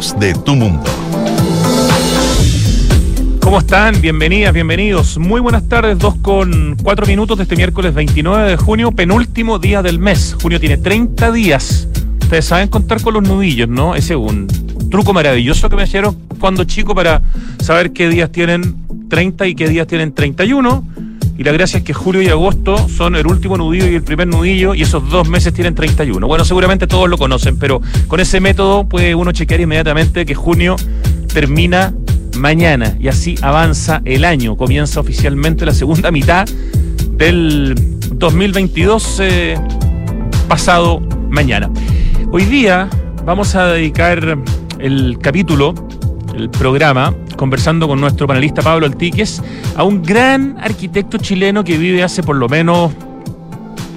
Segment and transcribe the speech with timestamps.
[0.00, 0.82] de tu mundo.
[3.42, 4.00] ¿Cómo están?
[4.00, 5.18] Bienvenidas, bienvenidos.
[5.18, 9.82] Muy buenas tardes, dos con cuatro minutos de este miércoles 29 de junio, penúltimo día
[9.82, 10.34] del mes.
[10.40, 11.86] Junio tiene 30 días.
[12.22, 13.94] Ustedes saben contar con los nudillos, ¿no?
[13.94, 14.46] Ese es un
[14.90, 17.20] truco maravilloso que me hicieron cuando chico para
[17.60, 18.76] saber qué días tienen
[19.10, 20.82] 30 y qué días tienen 31.
[21.40, 24.28] Y la gracia es que julio y agosto son el último nudillo y el primer
[24.28, 26.26] nudillo, y esos dos meses tienen 31.
[26.26, 30.76] Bueno, seguramente todos lo conocen, pero con ese método puede uno chequear inmediatamente que junio
[31.32, 31.94] termina
[32.36, 34.54] mañana y así avanza el año.
[34.54, 36.46] Comienza oficialmente la segunda mitad
[37.12, 37.74] del
[38.16, 39.58] 2022 eh,
[40.46, 41.70] pasado mañana.
[42.32, 42.90] Hoy día
[43.24, 44.36] vamos a dedicar
[44.78, 45.72] el capítulo,
[46.34, 49.42] el programa, conversando con nuestro panelista Pablo Altiques,
[49.76, 52.92] a un gran arquitecto chileno que vive hace por lo menos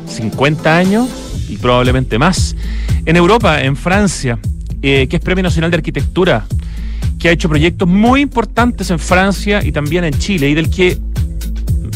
[0.08, 1.10] 50 años
[1.50, 2.56] y probablemente más
[3.06, 4.40] en Europa, en Francia,
[4.82, 6.46] eh, que es Premio Nacional de Arquitectura
[7.24, 10.98] que ha hecho proyectos muy importantes en Francia y también en Chile y del que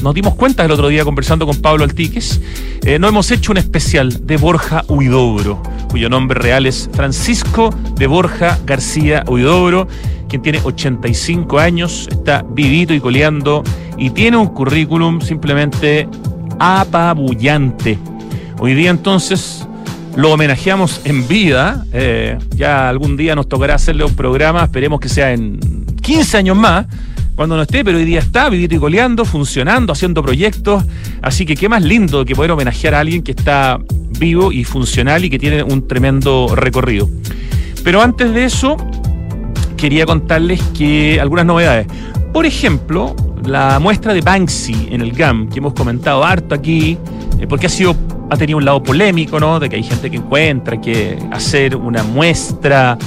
[0.01, 2.41] nos dimos cuenta el otro día conversando con Pablo Altiques,
[2.83, 8.07] eh, no hemos hecho un especial de Borja Huidobro, cuyo nombre real es Francisco de
[8.07, 9.87] Borja García Huidobro,
[10.29, 13.63] quien tiene 85 años, está vivito y coleando
[13.97, 16.07] y tiene un currículum simplemente
[16.59, 17.97] apabullante.
[18.59, 19.67] Hoy día entonces
[20.17, 21.85] lo homenajeamos en vida.
[21.93, 25.59] Eh, ya algún día nos tocará hacerle un programa, esperemos que sea en
[26.01, 26.87] 15 años más,
[27.37, 30.83] cuando no esté, pero hoy día está vivito y coleando, funcionando, haciendo proyectos.
[31.21, 33.79] Así que qué más lindo que poder homenajear a alguien que está
[34.19, 37.07] vivo y funcional y que tiene un tremendo recorrido.
[37.83, 38.75] Pero antes de eso,
[39.77, 41.85] quería contarles que algunas novedades.
[42.33, 43.15] Por ejemplo,
[43.45, 46.97] la muestra de Banksy en el GAM, que hemos comentado harto aquí,
[47.39, 47.95] eh, porque ha sido
[48.31, 49.59] ha tenido un lado polémico, ¿no?
[49.59, 52.97] De que hay gente que encuentra que hacer una muestra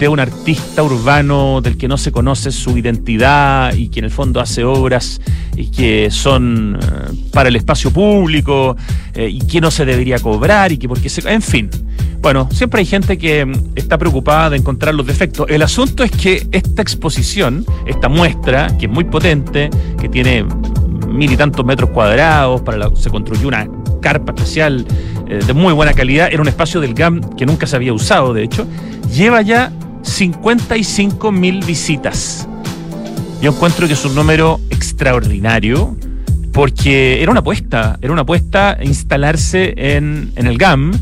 [0.00, 4.10] de un artista urbano del que no se conoce su identidad y que en el
[4.10, 5.20] fondo hace obras
[5.54, 8.78] y que son eh, para el espacio público
[9.12, 11.30] eh, y que no se debería cobrar y que porque se...
[11.30, 11.68] En fin,
[12.22, 15.46] bueno, siempre hay gente que mm, está preocupada de encontrar los defectos.
[15.50, 19.68] El asunto es que esta exposición, esta muestra, que es muy potente,
[20.00, 20.46] que tiene
[21.08, 23.68] mil y tantos metros cuadrados, para se construyó una
[24.00, 24.86] carpa especial
[25.28, 28.32] eh, de muy buena calidad, era un espacio del GAM que nunca se había usado,
[28.32, 28.66] de hecho,
[29.12, 29.70] lleva ya
[30.02, 32.48] 55 mil visitas.
[33.40, 35.96] Yo encuentro que es un número extraordinario
[36.52, 40.92] porque era una apuesta, era una apuesta instalarse en, el GAM,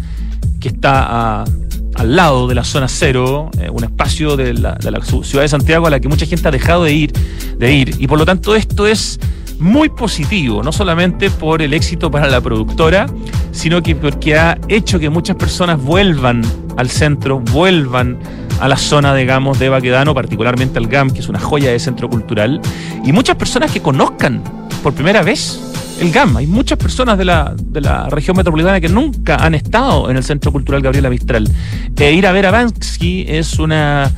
[0.61, 5.01] que está al lado de la zona cero, eh, un espacio de la, de la,
[5.03, 7.13] ciudad de Santiago a la que mucha gente ha dejado de ir,
[7.59, 7.97] de ir.
[7.99, 9.19] Y por lo tanto esto es
[9.59, 13.07] muy positivo, no solamente por el éxito para la productora,
[13.51, 16.43] sino que porque ha hecho que muchas personas vuelvan
[16.77, 18.19] al centro, vuelvan
[18.61, 22.09] a la zona, digamos, de Baquedano, particularmente al GAM, que es una joya de centro
[22.09, 22.61] cultural,
[23.05, 24.43] y muchas personas que conozcan
[24.83, 25.61] por primera vez
[26.01, 26.37] el GAM.
[26.37, 30.25] Hay muchas personas de la, de la región metropolitana que nunca han estado en el
[30.25, 31.49] Centro Cultural Gabriela Mistral.
[31.97, 34.11] E ir a ver a Bansky es una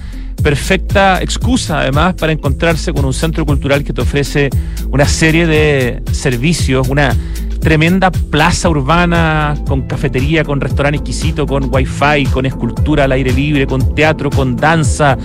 [0.43, 4.49] perfecta excusa además para encontrarse con un centro cultural que te ofrece
[4.91, 7.15] una serie de servicios, una
[7.61, 13.67] tremenda plaza urbana con cafetería, con restaurante exquisito, con wifi, con escultura al aire libre,
[13.67, 15.17] con teatro, con danza,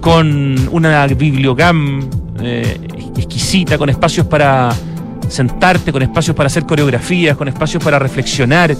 [0.00, 2.08] con una bibliogam
[2.40, 2.78] eh,
[3.16, 4.74] exquisita, con espacios para
[5.28, 8.76] sentarte, con espacios para hacer coreografías, con espacios para reflexionar.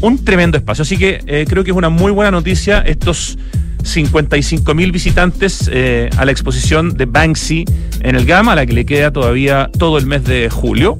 [0.00, 0.82] Un tremendo espacio.
[0.82, 3.38] Así que eh, creo que es una muy buena noticia estos
[3.82, 7.64] 55 mil visitantes eh, a la exposición de Banksy
[8.00, 10.98] en el Gama, a la que le queda todavía todo el mes de julio.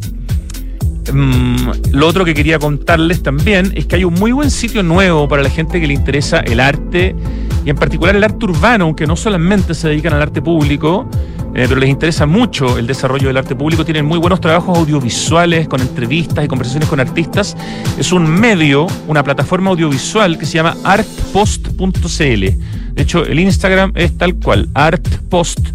[1.12, 5.28] Mm, lo otro que quería contarles también es que hay un muy buen sitio nuevo
[5.28, 7.14] para la gente que le interesa el arte
[7.64, 11.08] y en particular el arte urbano, aunque no solamente se dedican al arte público,
[11.54, 13.84] eh, pero les interesa mucho el desarrollo del arte público.
[13.84, 17.56] Tienen muy buenos trabajos audiovisuales con entrevistas y conversaciones con artistas.
[17.98, 22.44] Es un medio, una plataforma audiovisual que se llama artpost.cl.
[22.98, 25.68] De hecho, el Instagram es tal cual, artpost.cl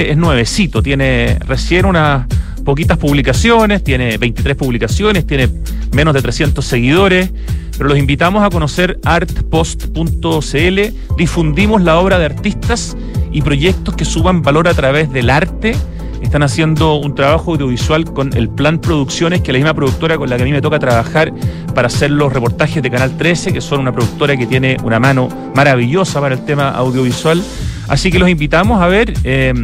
[0.00, 2.26] es nuevecito, tiene recién unas
[2.60, 5.48] poquitas publicaciones, tiene 23 publicaciones, tiene
[5.92, 7.30] menos de 300 seguidores,
[7.76, 10.80] pero los invitamos a conocer artpost.cl,
[11.16, 12.96] difundimos la obra de artistas
[13.32, 15.74] y proyectos que suban valor a través del arte.
[16.22, 20.28] Están haciendo un trabajo audiovisual con el Plan Producciones, que es la misma productora con
[20.28, 21.32] la que a mí me toca trabajar
[21.74, 25.28] para hacer los reportajes de Canal 13, que son una productora que tiene una mano
[25.54, 27.42] maravillosa para el tema audiovisual.
[27.88, 29.54] Así que los invitamos a ver eh,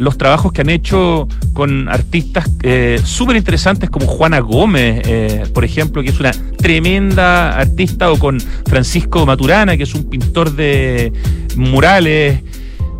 [0.00, 5.64] los trabajos que han hecho con artistas eh, súper interesantes como Juana Gómez, eh, por
[5.64, 11.12] ejemplo, que es una tremenda artista, o con Francisco Maturana, que es un pintor de
[11.56, 12.42] murales.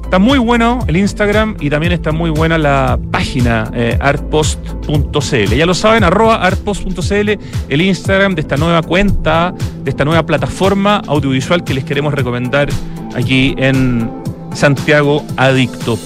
[0.02, 5.54] Está muy bueno el Instagram y también está muy buena la página eh, artpost.cl.
[5.54, 7.30] Ya lo saben, arroba artpost.cl,
[7.68, 9.52] el Instagram de esta nueva cuenta,
[9.84, 12.70] de esta nueva plataforma audiovisual que les queremos recomendar
[13.14, 14.10] aquí en
[14.54, 15.98] Santiago Adicto.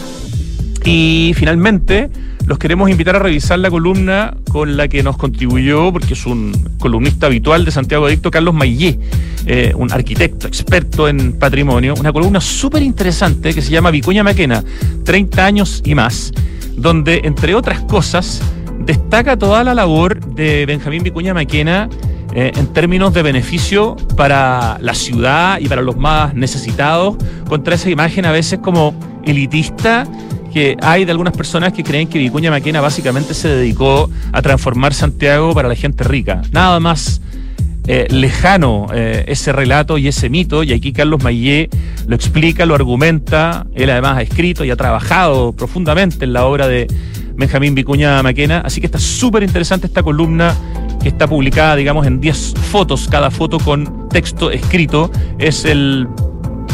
[0.84, 2.10] Y finalmente,
[2.46, 6.52] los queremos invitar a revisar la columna con la que nos contribuyó, porque es un
[6.78, 8.98] columnista habitual de Santiago Adicto, Carlos Mayé,
[9.46, 14.64] eh, un arquitecto experto en patrimonio, una columna súper interesante que se llama Vicuña Maquena,
[15.04, 16.32] 30 años y más,
[16.76, 18.42] donde, entre otras cosas,
[18.84, 21.88] destaca toda la labor de Benjamín Vicuña Maquena
[22.34, 27.16] eh, en términos de beneficio para la ciudad y para los más necesitados,
[27.48, 28.94] contra esa imagen a veces como
[29.24, 30.06] elitista
[30.52, 34.94] que hay de algunas personas que creen que Vicuña Maquena básicamente se dedicó a transformar
[34.94, 36.42] Santiago para la gente rica.
[36.52, 37.20] Nada más
[37.88, 41.68] eh, lejano eh, ese relato y ese mito, y aquí Carlos Mayé
[42.06, 46.68] lo explica, lo argumenta, él además ha escrito y ha trabajado profundamente en la obra
[46.68, 46.86] de
[47.34, 50.54] Benjamín Vicuña Maquena, así que está súper interesante esta columna
[51.02, 56.06] que está publicada, digamos, en 10 fotos, cada foto con texto escrito, es el,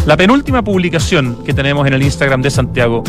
[0.05, 3.03] la penúltima publicación que tenemos en el Instagram de Santiago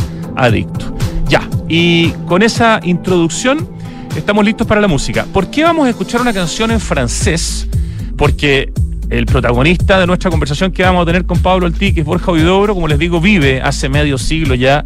[0.44, 0.96] adicto.
[1.28, 3.68] Ya, y con esa introducción
[4.16, 5.26] estamos listos para la música.
[5.32, 7.68] ¿Por qué vamos a escuchar una canción en francés?
[8.18, 8.72] Porque
[9.10, 12.32] el protagonista de nuestra conversación que vamos a tener con Pablo Altí, que es Borja
[12.32, 14.86] Huidobro, como les digo, vive hace medio siglo ya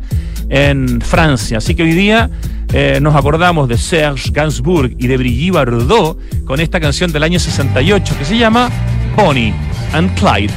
[0.49, 1.57] en Francia.
[1.57, 2.29] Así que hoy día
[2.73, 7.39] eh, nos acordamos de Serge Gainsbourg y de Brigitte Bardot con esta canción del año
[7.39, 8.69] 68 que se llama
[9.15, 9.53] Bonnie
[9.93, 10.53] and Clyde.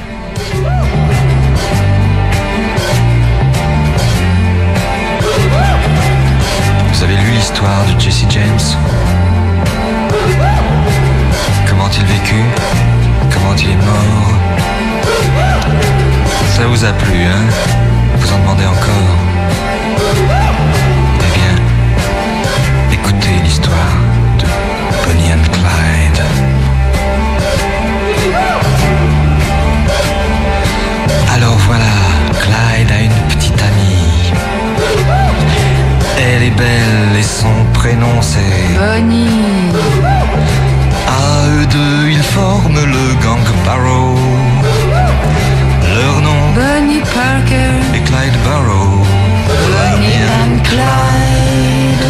[7.49, 8.59] L'histoire de Jesse James.
[11.69, 12.45] Comment il vécut?
[13.33, 14.33] Comment il est mort?
[16.57, 17.47] Ça vous a plu, hein?
[18.17, 19.26] Vous en demandez encore?
[36.57, 39.73] Belle et son prénom c'est Bonnie.
[41.07, 44.17] À eux deux, ils forment le gang Barrow.
[45.97, 47.75] Leur nom Bonnie Parker.
[47.95, 49.03] est Clyde Barrow.
[49.73, 52.07] Bonnie and Clyde.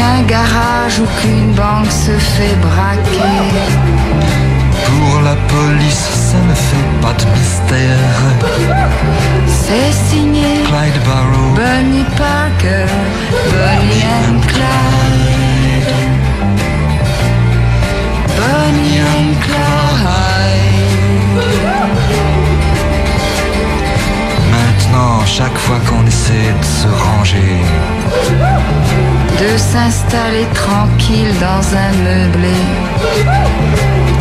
[0.00, 3.20] Qu'un garage ou qu'une banque se fait braquer.
[4.86, 8.16] pour la police, ça ne fait pas de mystère.
[9.46, 12.86] C'est signé Clyde Barrow, Bonnie Parker,
[13.52, 15.92] Bonnie and Clyde.
[18.38, 19.60] Bonnie and Clyde.
[24.90, 27.56] maintenant, chaque fois qu'on essaie de se ranger,
[29.40, 32.52] De s'installer tranquille dans un meublé.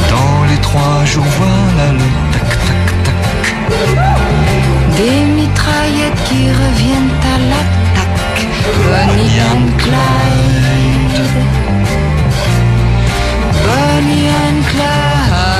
[0.09, 3.45] dans les trois jours, voilà le tac tac tac.
[4.95, 8.47] Des mitraillettes qui reviennent à l'attaque.
[8.85, 11.27] Bonnie and Clyde.
[13.65, 15.58] Bonnie and Clyde.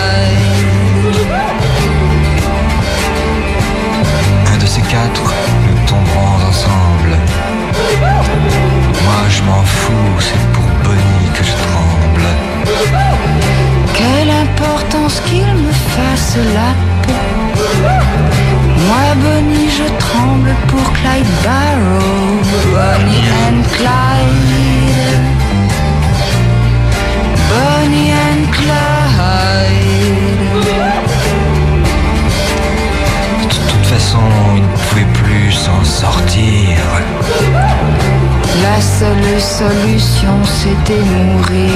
[39.39, 41.72] Seule solution, c'était mourir.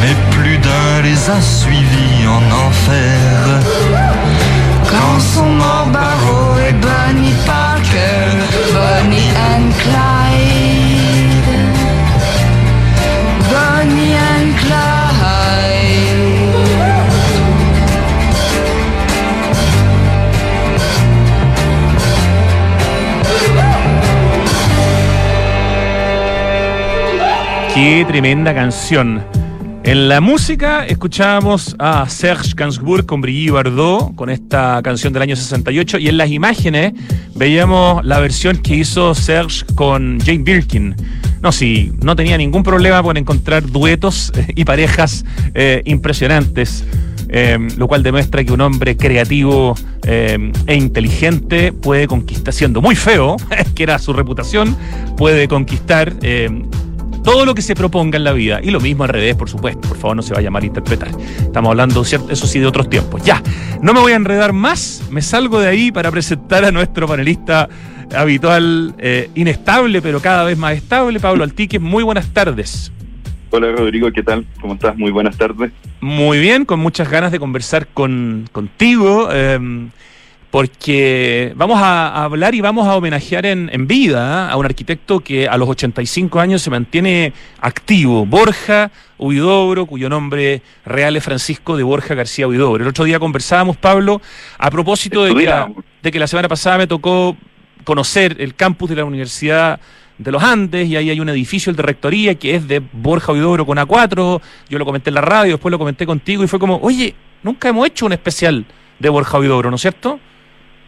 [0.00, 3.60] Mais plus d'un les a suivis en enfer.
[4.90, 5.88] Quand sont morts
[27.74, 29.20] Qué tremenda canción.
[29.82, 35.34] En la música escuchábamos a Serge Gainsbourg con Brigitte Bardot con esta canción del año
[35.34, 36.92] 68 y en las imágenes
[37.34, 40.94] veíamos la versión que hizo Serge con Jane Birkin.
[41.42, 46.84] No, sí, no tenía ningún problema por encontrar duetos eh, y parejas eh, impresionantes.
[47.28, 49.74] eh, lo cual demuestra que un hombre creativo
[50.06, 53.36] e inteligente puede conquistar, siendo muy feo,
[53.74, 54.76] que era su reputación,
[55.16, 56.12] puede conquistar
[57.24, 58.60] todo lo que se proponga en la vida.
[58.62, 59.88] Y lo mismo al revés, por supuesto.
[59.88, 61.08] Por favor, no se vaya a malinterpretar.
[61.38, 62.30] Estamos hablando, ¿cierto?
[62.30, 63.24] eso sí, de otros tiempos.
[63.24, 63.42] Ya,
[63.82, 65.02] no me voy a enredar más.
[65.10, 67.68] Me salgo de ahí para presentar a nuestro panelista
[68.14, 71.78] habitual, eh, inestable, pero cada vez más estable, Pablo Altique.
[71.78, 72.92] Muy buenas tardes.
[73.50, 74.44] Hola Rodrigo, ¿qué tal?
[74.60, 74.96] ¿Cómo estás?
[74.96, 75.72] Muy buenas tardes.
[76.00, 79.88] Muy bien, con muchas ganas de conversar con, contigo, eh,
[80.54, 84.52] porque vamos a, hablar y vamos a homenajear en, en vida ¿eh?
[84.52, 90.62] a un arquitecto que a los 85 años se mantiene activo, Borja Huidobro, cuyo nombre
[90.86, 92.84] real es Francisco de Borja García Huidobro.
[92.84, 94.22] El otro día conversábamos, Pablo,
[94.56, 97.36] a propósito de que, la, de que la semana pasada me tocó
[97.82, 99.80] conocer el campus de la Universidad
[100.18, 103.32] de los Andes y ahí hay un edificio, el de rectoría, que es de Borja
[103.32, 104.40] Huidobro con A4.
[104.68, 107.70] Yo lo comenté en la radio, después lo comenté contigo y fue como, oye, nunca
[107.70, 108.64] hemos hecho un especial
[109.00, 110.20] de Borja Huidobro, ¿no es cierto?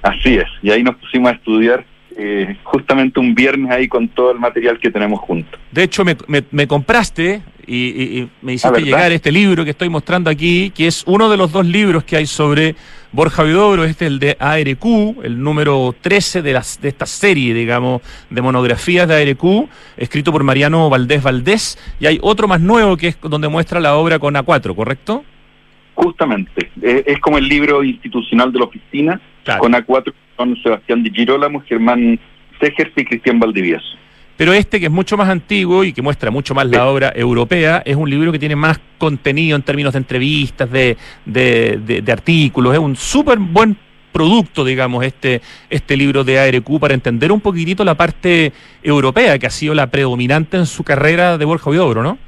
[0.03, 1.85] Así es, y ahí nos pusimos a estudiar
[2.19, 5.61] eh, justamente un viernes ahí con todo el material que tenemos juntos.
[5.71, 8.85] De hecho, me, me- me compraste y, y- y me hiciste ¿verdad?
[8.87, 12.17] llegar este libro que estoy mostrando aquí, que es uno de los dos libros que
[12.17, 12.75] hay sobre
[13.13, 13.85] Borja Huidobro.
[13.85, 18.01] Este es el de ARQ, el número 13 de, las, de esta serie, digamos,
[18.31, 21.77] de monografías de ARQ, escrito por Mariano Valdés Valdés.
[22.01, 25.23] Y hay otro más nuevo que es donde muestra la obra con A4, ¿correcto?
[25.97, 29.61] Justamente, es como el libro institucional de la oficina, Claro.
[29.61, 32.19] con A4 son Sebastián Di Girolamo, Germán
[32.61, 33.85] Segers y Cristian Valdivieso.
[34.37, 37.83] Pero este, que es mucho más antiguo y que muestra mucho más la obra europea,
[37.87, 42.13] es un libro que tiene más contenido en términos de entrevistas, de, de, de- de
[42.13, 42.75] artículos.
[42.75, 43.77] Es un súper buen
[44.13, 49.47] producto, digamos, este, este libro de ARQ para entender un poquitito la parte europea, que
[49.47, 52.19] ha sido la predominante en su carrera de Borja Huidobro, ¿no?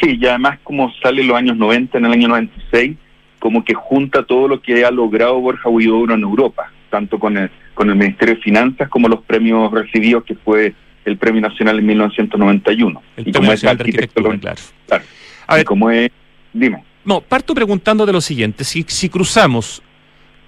[0.00, 2.96] Sí, y además como sale en los años 90, en el año 96,
[3.38, 7.50] como que junta todo lo que ha logrado Borja Huidobro en Europa, tanto con el,
[7.74, 11.86] con el Ministerio de Finanzas como los premios recibidos, que fue el Premio Nacional en
[11.86, 13.02] 1991.
[13.16, 14.38] El y como es de arquitecto, claro.
[14.86, 15.04] claro.
[15.46, 16.10] A y ver, como es,
[16.52, 16.84] dime.
[17.04, 18.64] No, parto preguntándote lo siguiente.
[18.64, 19.82] Si, si cruzamos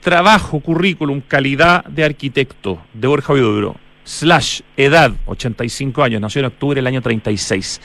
[0.01, 6.77] trabajo, currículum, calidad de arquitecto de Borja Huidobro, slash edad, 85 años, nació en octubre
[6.77, 7.81] del año 36.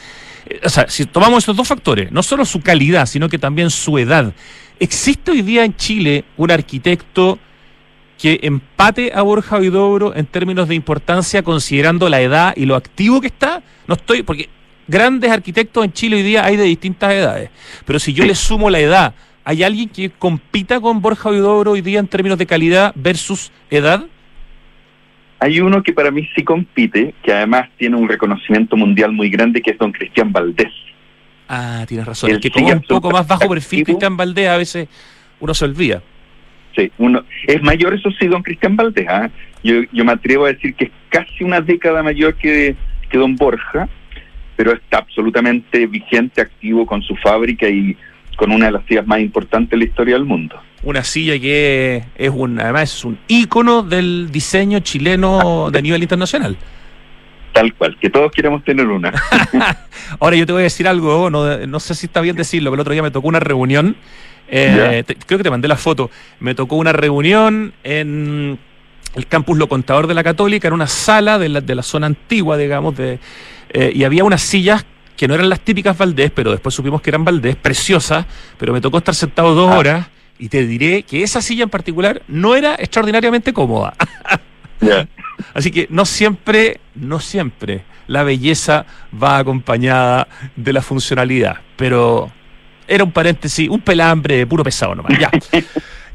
[0.64, 3.98] O sea, si tomamos esos dos factores, no solo su calidad, sino que también su
[3.98, 4.34] edad,
[4.80, 7.40] ¿existe hoy día en Chile un arquitecto
[8.18, 13.22] que empate a Borja Huidobro en términos de importancia considerando la edad y lo activo
[13.22, 13.62] que está?
[13.88, 14.50] No estoy, porque
[14.88, 17.50] grandes arquitectos en Chile hoy día hay de distintas edades,
[17.86, 19.14] pero si yo le sumo la edad,
[19.44, 24.06] ¿hay alguien que compita con Borja Huidobro hoy día en términos de calidad versus edad?
[25.40, 29.62] Hay uno que para mí sí compite, que además tiene un reconocimiento mundial muy grande,
[29.62, 30.72] que es don Cristian Valdés.
[31.48, 32.32] Ah, tienes razón.
[32.32, 33.86] El que como un poco más bajo perfil.
[33.86, 34.88] Cristian Valdés, a veces
[35.40, 36.02] uno se olvida.
[36.76, 39.08] Sí, uno, es mayor, eso sí, don Cristian Valdés.
[39.10, 39.30] ¿ah?
[39.64, 42.76] Yo, yo me atrevo a decir que es casi una década mayor que,
[43.10, 43.88] que don Borja,
[44.56, 47.96] pero está absolutamente vigente, activo con su fábrica y
[48.38, 50.56] con una de las sillas más importantes de la historia del mundo.
[50.84, 56.56] Una silla que es un, además es un ícono del diseño chileno de nivel internacional.
[57.52, 59.12] Tal cual, que todos queremos tener una.
[60.20, 62.76] Ahora yo te voy a decir algo, no, no sé si está bien decirlo, pero
[62.76, 63.96] el otro día me tocó una reunión,
[64.48, 68.60] eh, te- creo que te mandé la foto, me tocó una reunión en
[69.16, 72.06] el campus Lo Contador de la Católica, en una sala de la, de la zona
[72.06, 73.18] antigua, digamos, de,
[73.74, 74.86] eh, y había unas sillas
[75.18, 78.26] que no eran las típicas Valdés, pero después supimos que eran Valdés, preciosas,
[78.58, 79.78] pero me tocó estar sentado dos Ah.
[79.78, 80.08] horas
[80.40, 83.96] Y te diré que esa silla en particular no era extraordinariamente cómoda.
[85.54, 88.86] Así que no siempre, no siempre la belleza
[89.22, 91.58] va acompañada de la funcionalidad.
[91.76, 92.32] Pero
[92.88, 95.18] era un paréntesis, un pelambre puro pesado nomás.
[95.20, 95.32] Ya.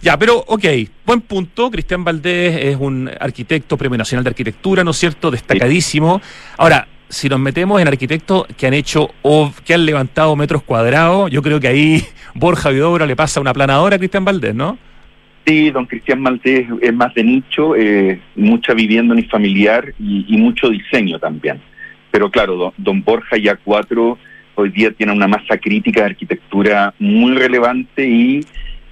[0.02, 0.64] Ya, pero ok,
[1.06, 1.70] buen punto.
[1.70, 5.30] Cristian Valdés es un arquitecto, Premio Nacional de Arquitectura, ¿no es cierto?
[5.30, 6.20] Destacadísimo.
[6.58, 11.30] Ahora, si nos metemos en arquitectos que han hecho o que han levantado metros cuadrados,
[11.30, 12.02] yo creo que ahí
[12.34, 14.78] Borja Vidobra le pasa una planadora a Cristian Valdés, ¿no?
[15.46, 20.70] Sí, don Cristian Maltés es más de nicho, eh, mucha vivienda unifamiliar y, y mucho
[20.70, 21.60] diseño también.
[22.12, 24.18] Pero claro, don, don Borja ya cuatro
[24.54, 28.40] hoy día tiene una masa crítica de arquitectura muy relevante y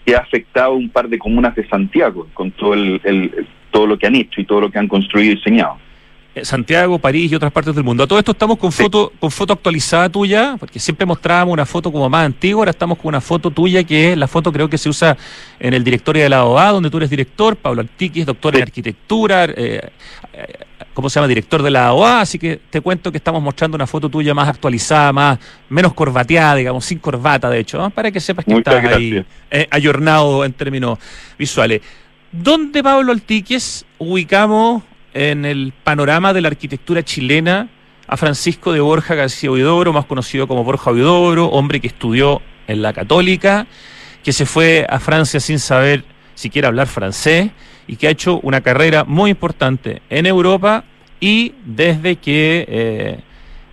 [0.04, 4.06] que ha afectado un par de comunas de Santiago con todo el- todo lo que
[4.08, 5.76] han hecho y todo lo que han construido y diseñado.
[6.32, 8.04] Eh, Santiago, París y otras partes del mundo.
[8.04, 8.84] A todo esto estamos con Sí.
[8.84, 12.98] foto, con foto actualizada tuya, porque siempre mostrábamos una foto como más antigua, ahora estamos
[12.98, 15.16] con una foto tuya que es la foto creo que se usa
[15.58, 19.46] en el directorio de la OA, donde tú eres director, Pablo Antiquis, doctor en arquitectura,
[19.46, 19.90] eh,
[20.32, 20.46] eh,
[20.94, 21.26] ¿cómo se llama?
[21.26, 24.48] Director de la OA, así que te cuento que estamos mostrando una foto tuya más
[24.48, 27.90] actualizada, más menos corbateada, digamos, sin corbata de hecho, ¿no?
[27.90, 30.96] para que sepas que Muchas estás ahí eh, ayornado en términos
[31.36, 31.80] visuales.
[32.30, 34.84] ¿Dónde, Pablo Altiques, ubicamos
[35.14, 37.68] en el panorama de la arquitectura chilena
[38.06, 42.82] a Francisco de Borja García Huidobro, más conocido como Borja Huidobro, hombre que estudió en
[42.82, 43.66] la Católica,
[44.24, 47.50] que se fue a Francia sin saber siquiera hablar francés
[47.86, 50.84] y que ha hecho una carrera muy importante en Europa
[51.20, 53.20] y desde que eh,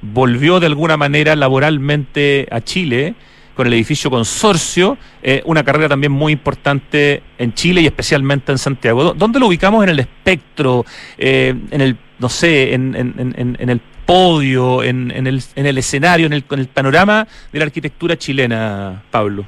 [0.01, 3.15] volvió de alguna manera laboralmente a Chile,
[3.57, 8.57] con el edificio Consorcio, eh, una carrera también muy importante en Chile y especialmente en
[8.57, 9.03] Santiago.
[9.03, 10.85] ¿Dó- ¿Dónde lo ubicamos en el espectro,
[11.17, 16.43] eh, en el, no sé, en, el podio, en, el, en el escenario, en el,
[16.49, 19.45] en el panorama de la arquitectura chilena, Pablo?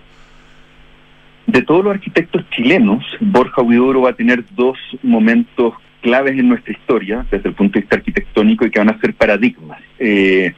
[1.47, 6.73] De todos los arquitectos chilenos, Borja Huidobro va a tener dos momentos claves en nuestra
[6.73, 9.79] historia desde el punto de vista arquitectónico y que van a ser paradigmas.
[9.97, 10.53] Eh,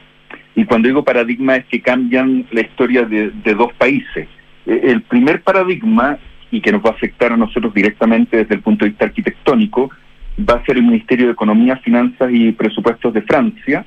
[0.54, 4.28] y cuando digo paradigma es que cambian la historia de, de dos países.
[4.66, 6.18] Eh, el primer paradigma,
[6.50, 9.90] y que nos va a afectar a nosotros directamente desde el punto de vista arquitectónico,
[10.38, 13.84] va a ser el Ministerio de Economía, Finanzas y Presupuestos de Francia,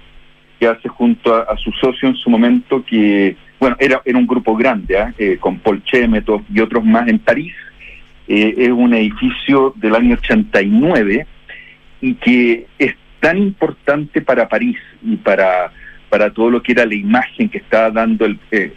[0.60, 4.26] que hace junto a, a su socio en su momento que, bueno, era, era un
[4.26, 5.14] grupo grande, ¿ah?
[5.18, 7.54] Eh, con Paul Chemetov y otros más en París.
[8.28, 11.28] Eh, es un edificio del año 89
[12.02, 15.72] y que es tan importante para París y para,
[16.16, 18.72] para todo lo que era la imagen que estaba dando el, eh,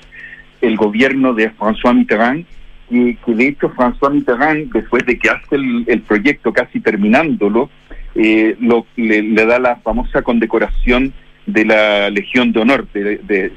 [0.60, 2.44] el gobierno de François Mitterrand,
[2.90, 7.70] que, que de hecho François Mitterrand, después de que hace el, proyecto casi terminándolo,
[8.16, 8.56] eh,
[8.96, 11.12] le, da la famosa condecoración
[11.46, 12.88] de la Legión de Honor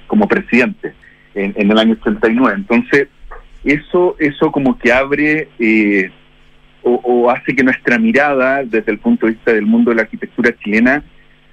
[0.05, 0.93] como presidente
[1.33, 2.57] en, el año 89.
[2.59, 3.07] Entonces,
[3.63, 6.11] eso, eso como que abre eh,
[6.83, 10.55] o, hace que nuestra mirada desde el punto de vista del mundo de la arquitectura
[10.63, 11.03] chilena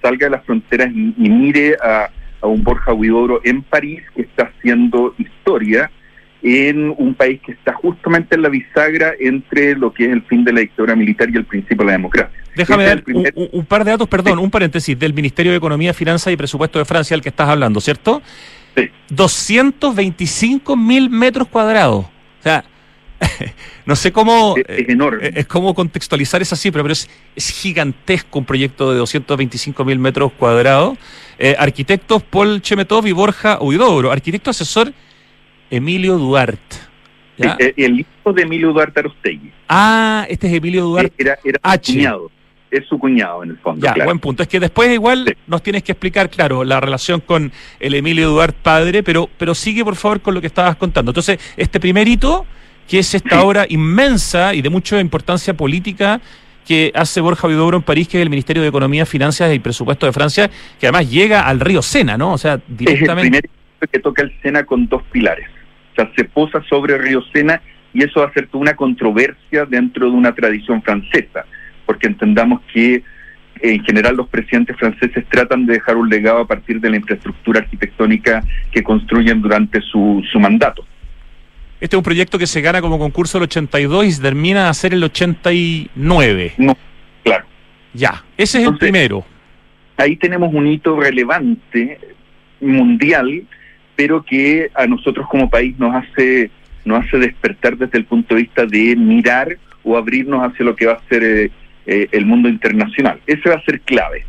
[0.03, 4.23] salga de las fronteras y, y mire a, a un Borja Huidobro en París que
[4.23, 5.91] está haciendo historia
[6.43, 10.45] en un país que está justamente en la bisagra entre lo que es el fin
[10.45, 12.39] de la dictadura militar y el principio de la democracia.
[12.55, 14.97] Déjame Ese dar es el primer- un, un- un par de datos, perdón, un paréntesis,
[14.99, 18.23] del Ministerio de Economía, Finanzas y Presupuesto de Francia, al que estás hablando, ¿cierto?
[18.77, 18.89] Sí.
[19.09, 22.05] 225 mil metros cuadrados.
[22.07, 22.65] O sea,
[23.87, 24.55] no sé cómo...
[24.57, 25.27] Es- es enorme.
[25.29, 29.99] eh, Es como contextualizar esa cifra, pero es, es gigantesco un proyecto de 225 mil
[29.99, 30.97] metros cuadrados.
[31.39, 34.11] Eh, arquitectos Paul Chemetov y Borja Huidobro.
[34.13, 34.93] Arquitecto asesor
[35.71, 36.77] Emilio Duarte.
[37.37, 37.57] ¿ya?
[37.59, 39.53] Eh, El hijo de Emilio Duarte Arostegui.
[39.69, 41.13] Ah, este es Emilio Duarte.
[41.19, 41.93] Era, era H.
[41.93, 42.31] cuñado.
[42.71, 43.83] Es su cuñado en el fondo.
[43.87, 44.09] Ya, claro.
[44.09, 44.43] buen punto.
[44.43, 45.35] Es que después igual Sí.
[45.47, 47.51] nos tienes que explicar, claro, la relación con
[47.81, 51.11] el Emilio Duarte padre, pero, pero sigue por favor con lo que estabas contando.
[51.13, 52.45] Entonces, este primer hito,
[52.89, 56.21] que es esta obra inmensa y de mucha importancia política
[56.67, 60.05] que hace Borja Vidobro en París, que es el Ministerio de Economía, Finanzas y Presupuesto
[60.05, 62.33] de Francia, que además llega al río Sena, ¿no?
[62.33, 63.41] O sea, Es el directamente.
[63.41, 65.49] primer que toca el Sena con dos pilares.
[65.93, 67.63] O sea, se posa sobre el río Sena
[67.95, 71.47] y eso va a ser toda una controversia dentro de una tradición francesa,
[71.87, 73.03] porque entendamos que
[73.61, 77.61] en general los presidentes franceses tratan de dejar un legado a partir de la infraestructura
[77.61, 80.85] arquitectónica que construyen durante su, su mandato.
[81.81, 84.71] Este es un proyecto que se gana como concurso el 82 y se termina a
[84.71, 86.55] hacer el 89.
[86.59, 86.77] No,
[87.23, 87.45] claro.
[87.95, 89.25] Ya, ese es el primero.
[89.97, 91.99] ahí tenemos un hito relevante
[92.61, 93.45] mundial,
[93.95, 96.51] pero que a nosotros como país nos hace
[96.85, 100.87] nos hace despertar desde el punto de vista de mirar o abrirnos hacia lo que
[100.87, 101.51] va a ser eh,
[101.87, 103.21] eh, el mundo internacional.
[103.27, 104.25] Ese va a ser clave.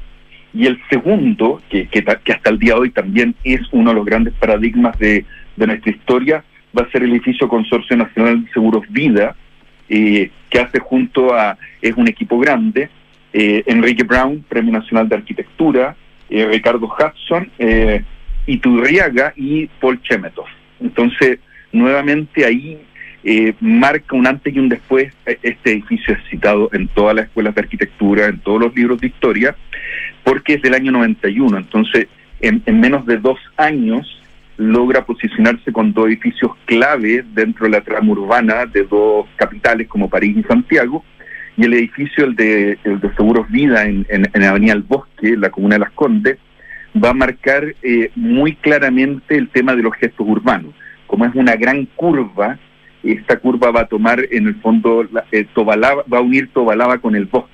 [0.54, 3.96] Y el segundo, que, que, que hasta el día de hoy también es uno de
[3.96, 6.44] los grandes paradigmas de, de nuestra historia,
[6.77, 9.36] va a ser el edificio Consorcio Nacional de Seguros Vida,
[9.89, 12.89] eh, que hace junto a, es un equipo grande,
[13.34, 15.95] eh, Enrique Brown, Premio Nacional de Arquitectura,
[16.29, 18.03] eh, Ricardo Hudson, eh,
[18.45, 20.45] Iturriaga y Paul Chemetov.
[20.79, 21.39] Entonces,
[21.71, 22.79] nuevamente ahí
[23.23, 25.13] eh, marca un antes y un después.
[25.25, 29.08] Este edificio es citado en todas las escuelas de arquitectura, en todos los libros de
[29.08, 29.55] historia,
[30.23, 31.58] porque es del año 91.
[31.58, 32.08] Entonces,
[32.41, 34.18] en, en menos de dos años
[34.60, 40.10] logra posicionarse con dos edificios clave dentro de la trama urbana de dos capitales como
[40.10, 41.04] París y Santiago,
[41.56, 45.38] y el edificio, el de, el de Seguros Vida en, en, en Avenida El Bosque,
[45.38, 46.38] la comuna de Las Condes,
[47.02, 50.74] va a marcar eh, muy claramente el tema de los gestos urbanos.
[51.08, 52.60] Como es una gran curva,
[53.02, 57.15] esta curva va a tomar en el fondo, eh, Tobalaba, va a unir Tobalaba con
[57.15, 57.50] el bosque.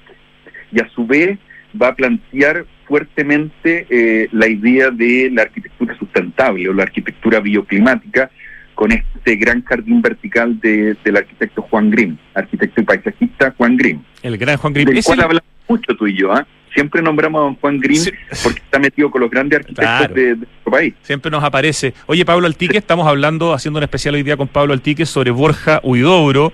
[0.72, 1.38] Y a su vez
[1.80, 8.30] va a plantear fuertemente eh, la idea de la arquitectura sustentable o la arquitectura bioclimática
[8.74, 14.02] con este gran jardín vertical de- del arquitecto Juan Grimm, arquitecto y paisajista Juan Grimm
[14.22, 14.90] El gran Juan Grimm.
[14.90, 16.46] del cual el- hablamos mucho tú y yo, ¿ah?
[16.74, 18.12] Siempre nombramos a don Juan Grimm Sí.
[18.44, 20.14] porque está metido con los grandes arquitectos Claro.
[20.14, 20.94] de, de nuestro país.
[21.04, 21.94] Siempre nos aparece.
[22.06, 25.80] Oye, Pablo Altique, estamos hablando, haciendo un especial hoy día con Pablo Altique sobre Borja
[25.84, 26.52] Huidobro.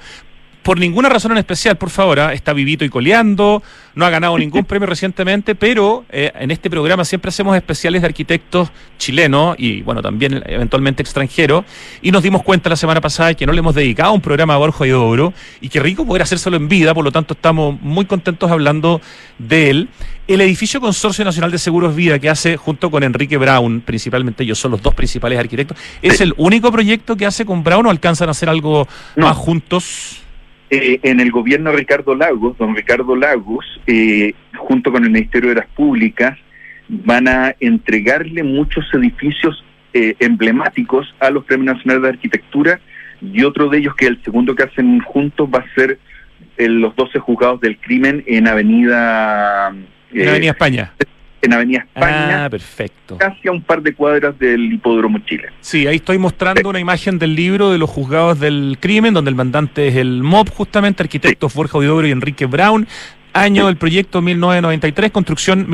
[0.63, 2.33] Por ninguna razón en especial, por favor, ¿ah?
[2.33, 3.63] está vivito y coleando,
[3.95, 8.07] no ha ganado ningún premio recientemente, pero eh, en este programa siempre hacemos especiales de
[8.07, 8.69] arquitectos
[8.99, 11.65] chilenos y, bueno, también eventualmente extranjeros,
[12.03, 14.57] y nos dimos cuenta la semana pasada que no le hemos dedicado un programa a
[14.57, 18.51] Borja Huidobro, y qué rico poder hacérselo en vida, por lo tanto estamos muy contentos
[18.51, 19.01] hablando
[19.39, 19.89] de él.
[20.27, 24.59] El edificio Consorcio Nacional de Seguros Vida que hace junto con Enrique Brown, principalmente ellos
[24.59, 28.27] son los dos principales arquitectos, ¿es el único proyecto que hace con Brown o alcanzan
[28.27, 29.25] a hacer algo No.
[29.25, 30.21] más juntos?
[30.73, 35.49] Eh, en el gobierno de Ricardo Lagos, don Ricardo Lagos, eh, junto con el Ministerio
[35.49, 36.37] de las Públicas,
[36.87, 42.79] van a entregarle muchos edificios eh, emblemáticos a los Premios Nacionales de Arquitectura
[43.21, 45.99] y otro de ellos, que el segundo que hacen juntos, va a ser
[46.57, 49.69] eh, los 12 juzgados del crimen en Avenida,
[50.13, 50.93] En eh, Avenida España.
[51.41, 53.17] En Avenida España, Ah, perfecto.
[53.17, 55.49] casi a un par de cuadras del Hipódromo Chile.
[55.61, 59.35] Sí, ahí estoy mostrando una imagen del libro de los juzgados del crimen, donde el
[59.35, 62.87] mandante es el MOB, justamente, arquitectos Borja Huidobro y Enrique Brown.
[63.33, 65.65] Año del proyecto 1993, construcción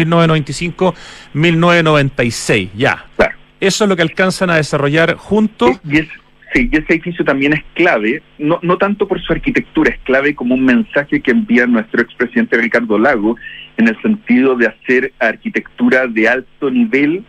[1.34, 2.70] 1995-1996.
[2.76, 3.06] Ya.
[3.16, 3.36] Claro.
[3.60, 5.72] Eso es lo que alcanzan a desarrollar juntos.
[5.84, 6.08] Y, es,
[6.54, 10.36] sí, y ese edificio también es clave, no, no tanto por su arquitectura, es clave
[10.36, 13.36] como un mensaje que envía nuestro expresidente Ricardo Lago
[13.78, 17.24] en el sentido de hacer arquitectura de alto nivel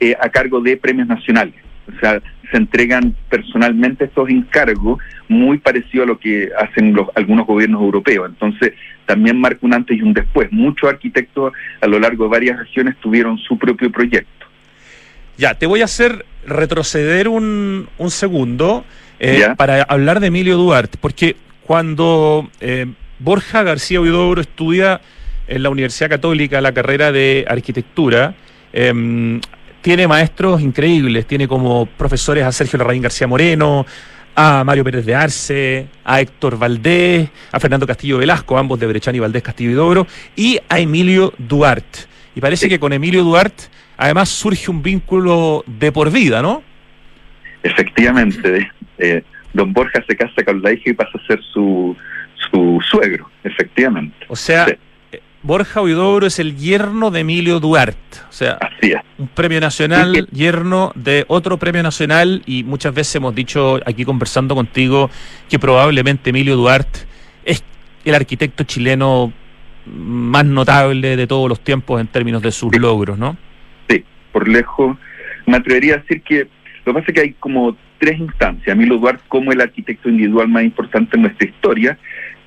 [0.00, 1.54] eh, a cargo de premios nacionales.
[1.88, 7.46] O sea, se entregan personalmente estos encargos muy parecido a lo que hacen los, algunos
[7.46, 8.28] gobiernos europeos.
[8.28, 8.72] Entonces,
[9.06, 10.50] también marca un antes y un después.
[10.52, 14.46] Muchos arquitectos a lo largo de varias regiones tuvieron su propio proyecto.
[15.38, 18.84] Ya, te voy a hacer retroceder un, un segundo
[19.18, 22.86] eh, para hablar de Emilio Duarte, porque cuando eh,
[23.18, 25.00] Borja García Huidobro estudia
[25.48, 28.34] en la Universidad Católica la carrera de arquitectura,
[28.72, 29.40] em,
[29.82, 33.86] tiene maestros increíbles, tiene como profesores a Sergio Larraín García Moreno,
[34.34, 39.16] a Mario Pérez de Arce, a Héctor Valdés, a Fernando Castillo Velasco, ambos de Brechani
[39.16, 42.00] y Valdés Castillo Huidobro, y a Emilio Duarte.
[42.34, 42.68] Y parece Sí.
[42.68, 43.64] que con Emilio Duarte
[43.96, 46.62] además surge un vínculo de por vida, ¿no?
[47.62, 51.96] Efectivamente, eh, don Borja se casa con la hija y pasa a ser su,
[52.50, 54.16] su suegro, efectivamente.
[54.28, 54.74] O sea, Sí.
[55.46, 58.18] Borja Huidobro es el yerno de Emilio Duarte.
[58.28, 58.58] O sea,
[59.16, 64.56] un premio nacional, yerno de otro premio nacional, y muchas veces hemos dicho aquí conversando
[64.56, 65.08] contigo
[65.48, 66.98] que probablemente Emilio Duarte
[67.44, 67.62] es
[68.04, 69.32] el arquitecto chileno
[69.86, 72.80] más notable de todos los tiempos en términos de sus Sí.
[72.80, 73.36] logros, ¿no?
[73.88, 74.96] Sí, por lejos.
[75.46, 76.48] Me atrevería a decir que
[76.84, 78.66] lo que pasa es que hay como tres instancias.
[78.66, 81.96] Emilio Duarte como el arquitecto individual más importante en nuestra historia,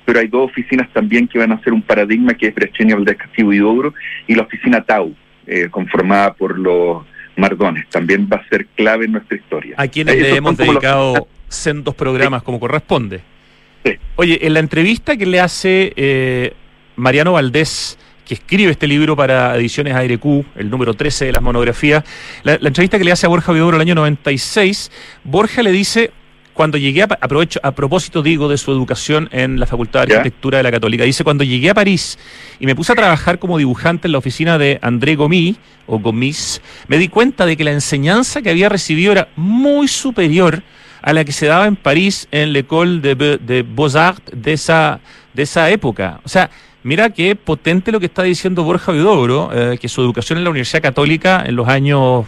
[0.04, 3.16] pero hay dos oficinas también que van a ser un paradigma, que es Brecheni, Valdés
[3.16, 3.94] Castillo y Dobro,
[4.26, 5.14] y la oficina Tau,
[5.46, 7.04] eh, conformada por los
[7.36, 7.88] Mardones.
[7.88, 9.74] También va a ser clave en nuestra historia.
[9.78, 13.20] a quienes Esos le hemos como los- dedicado sendos programas como corresponde.
[13.84, 13.92] Sí.
[14.16, 16.52] Oye, en la entrevista que le hace eh,
[16.96, 22.04] Mariano Valdés, que escribe este libro para Ediciones ARQ, el número 13 de las monografías,
[22.44, 24.92] la, la entrevista que le hace a Borja Vidobro el año 96,
[25.24, 26.10] Borja le dice,
[26.60, 30.16] cuando llegué a, aprovecho, a propósito digo de su educación en la Facultad de ¿Ya?
[30.18, 32.18] Arquitectura de la Católica, dice, cuando llegué a París
[32.58, 36.60] y me puse a trabajar como dibujante en la oficina de André Gomis, o Gomis,
[36.86, 40.62] me di cuenta de que la enseñanza que había recibido era muy superior
[41.00, 45.00] a la que se daba en París en l'École de, Be- de Beaux-Arts de esa,
[45.32, 46.20] de esa época.
[46.24, 46.50] O sea,
[46.82, 50.50] mira qué potente lo que está diciendo Borja Vidobro, eh, que su educación en la
[50.50, 52.26] Universidad Católica en los años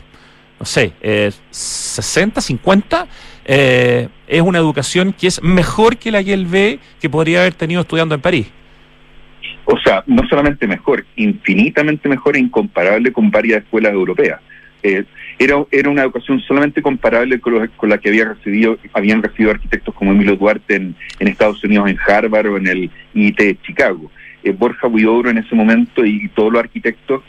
[0.59, 3.09] no sé, eh, 60, 50,
[3.45, 7.55] eh, es una educación que es mejor que la que él ve que podría haber
[7.55, 8.51] tenido estudiando en París.
[9.65, 14.41] O sea, no solamente mejor, infinitamente mejor e incomparable con varias escuelas europeas.
[14.83, 15.05] Eh,
[15.39, 19.53] era, era una educación solamente comparable con, lo- con la que había recibido, habían recibido
[19.53, 24.11] arquitectos como Emilio Duarte en, Estados Unidos, en Harvard o en el IIT de Chicago.
[24.43, 27.23] Eh, Borja Huidobro en ese momento y, todos los arquitectos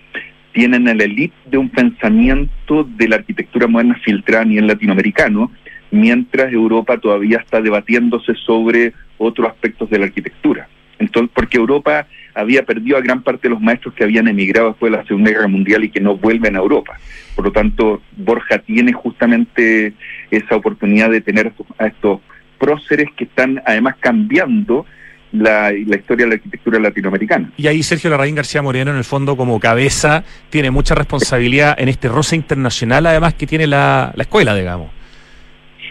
[0.52, 5.52] tienen el elite de un pensamiento de la arquitectura moderna filtrada a nivel latinoamericano,
[5.94, 10.68] mientras Europa todavía está debatiéndose sobre otros aspectos de la arquitectura.
[10.98, 14.92] Entonces, porque Europa había perdido a gran parte de los maestros que habían emigrado después
[14.92, 16.98] de la Segunda Guerra Mundial y que no vuelven a Europa.
[17.36, 19.94] Por lo tanto, Borja tiene justamente
[20.32, 22.22] esa oportunidad de tener a estos,
[22.58, 24.86] próceres que están además cambiando
[25.34, 27.52] la, historia de la arquitectura latinoamericana.
[27.58, 31.90] Y ahí Sergio Larraín García Moreno, en el fondo, como cabeza, tiene mucha responsabilidad en
[31.90, 35.03] este roce internacional, además que tiene la escuela, digamos.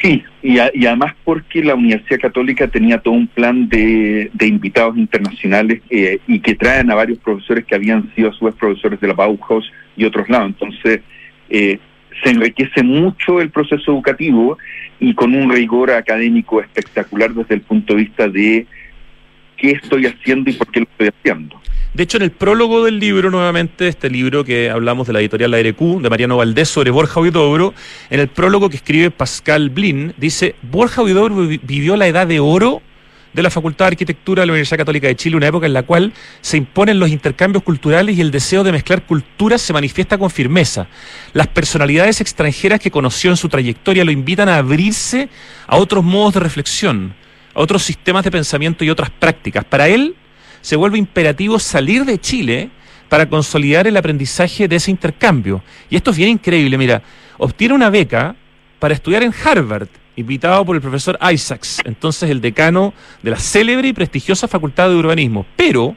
[0.03, 4.47] Sí, y, a- y además porque la Universidad Católica tenía todo un plan de, de
[4.49, 8.55] invitados internacionales eh, y que traen a varios profesores que habían sido a su vez
[8.57, 10.49] profesores de la Bauhaus y otros lados.
[10.49, 11.03] Entonces,
[11.51, 11.79] eh,
[12.25, 14.59] se enriquece mucho el proceso educativo
[14.99, 18.67] y con un rigor académico espectacular desde el punto de vista de
[19.57, 21.62] qué estoy haciendo y por qué lo estoy haciendo.
[21.95, 25.51] De hecho, en el prólogo del libro, nuevamente, este libro que hablamos de la editorial
[25.51, 27.75] La RQ, de Mariano Valdés, sobre Borja Huidobro,
[28.09, 32.41] en el prólogo que escribe Pascal Blin, dice, Borja Huidobro vi- vivió la edad de
[32.41, 32.81] oro
[33.35, 35.83] de la Facultad de Arquitectura de la Universidad Católica de Chile, una época en la
[35.83, 40.31] cual se imponen los intercambios culturales y el deseo de mezclar culturas se manifiesta con
[40.31, 40.87] firmeza.
[41.35, 45.29] Las personalidades extranjeras que conoció en su trayectoria lo invitan a abrirse
[45.67, 47.15] a otros modos de reflexión,
[47.55, 49.65] a otros sistemas de pensamiento y otras prácticas.
[49.65, 50.15] Para él,
[50.63, 52.71] se vuelve imperativo salir de Chile
[53.11, 55.63] para consolidar el aprendizaje de ese intercambio.
[55.91, 57.03] Y esto es bien increíble, mira,
[57.37, 58.35] obtiene una beca
[58.79, 63.89] para estudiar en Harvard, invitado por el profesor Isaacs, entonces el decano de la célebre
[63.89, 65.45] y prestigiosa Facultad de Urbanismo.
[65.57, 65.95] Pero,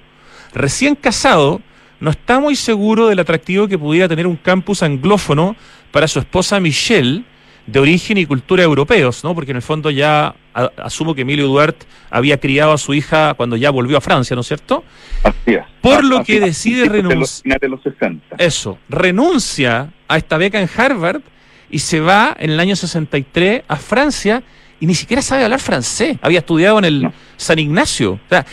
[0.53, 1.61] recién casado,
[1.99, 5.55] no está muy seguro del atractivo que pudiera tener un campus anglófono
[5.91, 7.23] para su esposa Michelle,
[7.67, 9.33] de origen y cultura europeos, ¿no?
[9.33, 13.33] Porque en el fondo ya a- asumo que Emilio Duarte había criado a su hija
[13.33, 14.83] cuando ya volvió a Francia, ¿no es cierto?
[15.23, 15.63] Así es.
[15.81, 18.35] Por lo que decide de los renunci- finales de los 60.
[18.37, 21.21] Eso, renuncia a esta beca en Harvard
[21.69, 24.43] y se va en el año 63 a Francia
[24.79, 26.17] y ni siquiera sabe hablar francés.
[26.21, 27.13] Había estudiado en el No.
[27.37, 28.13] San Ignacio.
[28.13, 28.45] O sea,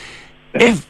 [0.55, 0.83] es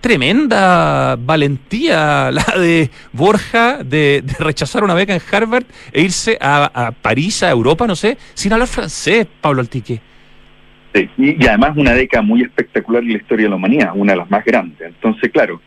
[0.00, 7.42] tremenda valentía la de Borja de, rechazar una beca en Harvard e irse a, París,
[7.42, 10.00] a Europa, no sé, sin hablar francés, Pablo Altique.
[10.94, 14.18] Sí, y, además una década muy espectacular en la historia de la humanidad, una de
[14.18, 14.80] las más grandes.
[14.88, 15.60] Entonces, claro,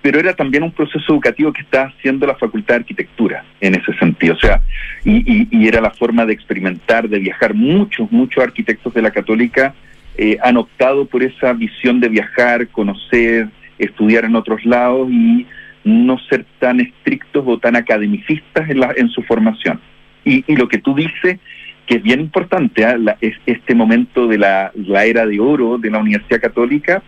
[0.00, 3.92] pero era también un proceso educativo que está haciendo la Facultad de Arquitectura en ese
[3.98, 4.34] sentido.
[4.34, 4.60] O sea,
[5.04, 7.54] y, y- y era la forma de experimentar, de viajar.
[7.54, 9.74] Muchos, muchos arquitectos de la Católica
[10.16, 13.48] eh, han optado por esa visión de viajar, conocer,
[13.78, 15.46] estudiar en otros lados y
[15.84, 19.80] no ser tan estrictos o tan academicistas en, la, en su formación.
[20.24, 21.38] Y, y lo que tú dices,
[21.86, 22.96] que es bien importante, ¿ah?
[22.96, 27.02] La- es este momento de la, la era de oro de la Universidad Católica,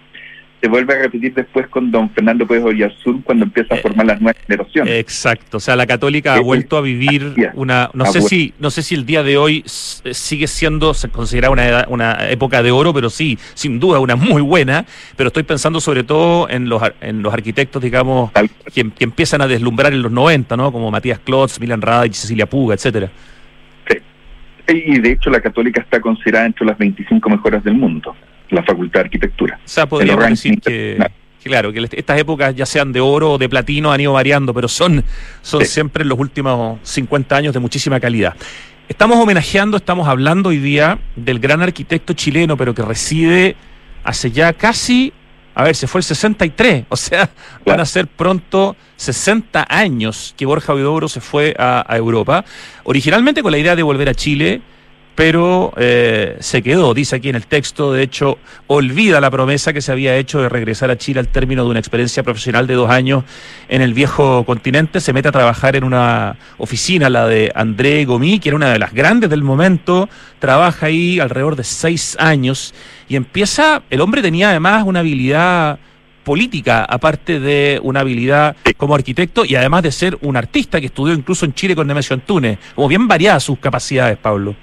[0.66, 4.04] se vuelve a repetir después con don Fernando Pérez Oyarzún cuando empieza a Eh, formar
[4.06, 4.94] las nuevas generaciones.
[4.94, 7.50] Exacto, o sea, la católica ha Eh, vuelto a vivir es.
[7.54, 10.92] una, no Ha sé si, no sé si el día de hoy s- sigue siendo
[10.92, 14.84] se considera una edad- una época de oro, pero sí, sin duda una muy buena.
[15.16, 19.42] Pero estoy pensando sobre todo en los en los arquitectos, digamos, Tal- que, que empiezan
[19.42, 20.72] a deslumbrar en los 90, ¿no?
[20.72, 23.08] Como Matías Klotz, Milan Radich, Cecilia Puga, etcétera.
[24.68, 28.16] Y de hecho la Católica está considerada entre las 25 mejores del mundo,
[28.50, 29.58] la Facultad de Arquitectura.
[29.64, 30.98] O sea, podríamos decir que,
[31.42, 34.68] claro, que estas épocas, ya sean de oro o de platino, han ido variando, pero
[34.68, 35.04] son,
[35.42, 35.66] son Sí.
[35.66, 38.34] siempre los últimos 50 años de muchísima calidad.
[38.88, 43.56] Estamos homenajeando, estamos hablando hoy día del gran arquitecto chileno, pero que reside
[44.04, 45.12] hace ya casi,
[45.56, 47.28] a ver, se fue el 63, o sea,
[47.64, 52.44] van a ser pronto 60 años que Borja Huidobro se fue a, a Europa,
[52.84, 54.60] originalmente con la idea de volver a Chile,
[55.16, 59.80] pero eh, se quedó, dice aquí en el texto, de hecho, olvida la promesa que
[59.80, 62.90] se había hecho de regresar a Chile al término de una experiencia profesional de dos
[62.90, 63.24] años
[63.70, 68.38] en el viejo continente, se mete a trabajar en una oficina, la de André Gomí,
[68.38, 72.74] que era una de las grandes del momento, trabaja ahí alrededor de seis años
[73.08, 75.78] y empieza, el hombre tenía además una habilidad
[76.24, 81.14] política, aparte de una habilidad como arquitecto y además de ser un artista que estudió
[81.14, 84.54] incluso en Chile con Nemesio Antunes, como bien variadas sus capacidades, Pablo.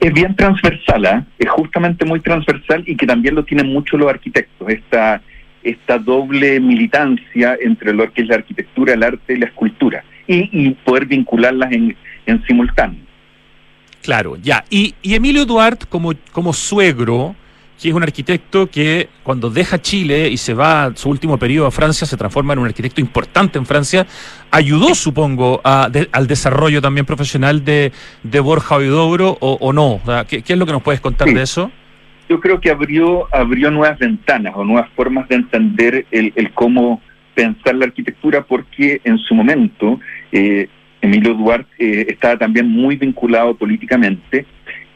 [0.00, 1.26] Es, bien transversal, ¿ah?
[1.38, 5.20] es justamente muy transversal y que también lo tienen mucho los arquitectos, esta,
[5.62, 10.48] esta doble militancia entre lo que es la arquitectura, el arte y la escultura, y,
[10.52, 11.94] y poder vincularlas en,
[12.26, 13.00] en simultáneo.
[14.02, 14.64] Claro, ya.
[14.70, 17.36] Y, y Emilio Duarte, como, como suegro,
[17.80, 21.70] que es un arquitecto que cuando deja Chile y se va su último periodo a
[21.70, 24.06] Francia, se transforma en un arquitecto importante en Francia,
[24.50, 29.94] ayudó, supongo, a, de, al desarrollo también profesional de, de Borja Huidobro o, o no.
[29.94, 31.34] O sea, ¿qué, ¿qué, es lo que nos puedes contar Sí.
[31.34, 31.70] de eso?
[32.28, 37.00] Yo creo que abrió, abrió nuevas ventanas o nuevas formas de entender el, el cómo
[37.34, 39.98] pensar la arquitectura, porque en su momento
[40.32, 40.68] eh,
[41.00, 44.46] Emilio Duarte eh, estaba también muy vinculado políticamente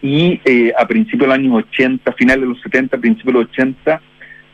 [0.04, 3.50] y eh, a principios de los años 80, finales de los 70, principios de los
[3.50, 4.02] 80,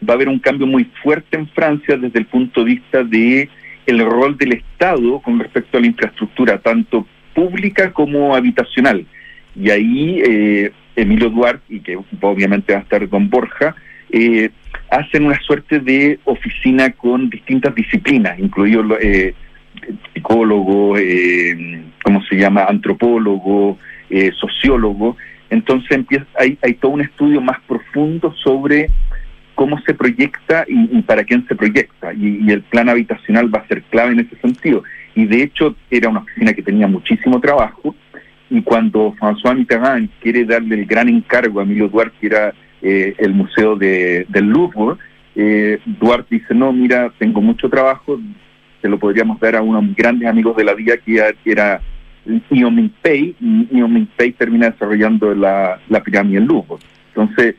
[0.09, 3.49] va a haber un cambio muy fuerte en Francia desde el punto de vista de
[3.85, 9.05] el rol del Estado con respecto a la infraestructura, tanto pública como habitacional.
[9.57, 13.75] Y ahí eh, Emilio Duarte, y que obviamente va a estar Don Borja,
[14.13, 14.51] eh,
[14.89, 19.35] hacen una suerte de oficina con distintas disciplinas, incluido eh,
[20.15, 22.67] psicólogo, eh, ¿cómo se llama?
[22.67, 23.79] Antropólogo,
[24.11, 25.17] eh, sociólogo.
[25.51, 28.89] Entonces empieza, hay, hay todo un estudio más profundo sobre
[29.61, 32.15] cómo se proyecta y, para quién se proyecta.
[32.15, 34.83] Y, el plan habitacional va a ser clave en ese sentido.
[35.15, 37.95] Y de hecho era una oficina que tenía muchísimo trabajo.
[38.49, 43.15] Y cuando François Mitterrand quiere darle el gran encargo a Emilio Duarte, que era eh,
[43.19, 44.97] el museo de, del Louvre,
[45.35, 48.19] eh, Duarte dice, no, mira, tengo mucho trabajo,
[48.81, 51.83] se lo podríamos dar a unos grandes amigos de la vida que era
[52.51, 56.83] Ion Minpei termina desarrollando la, la pirámide del Louvre.
[57.09, 57.57] Entonces,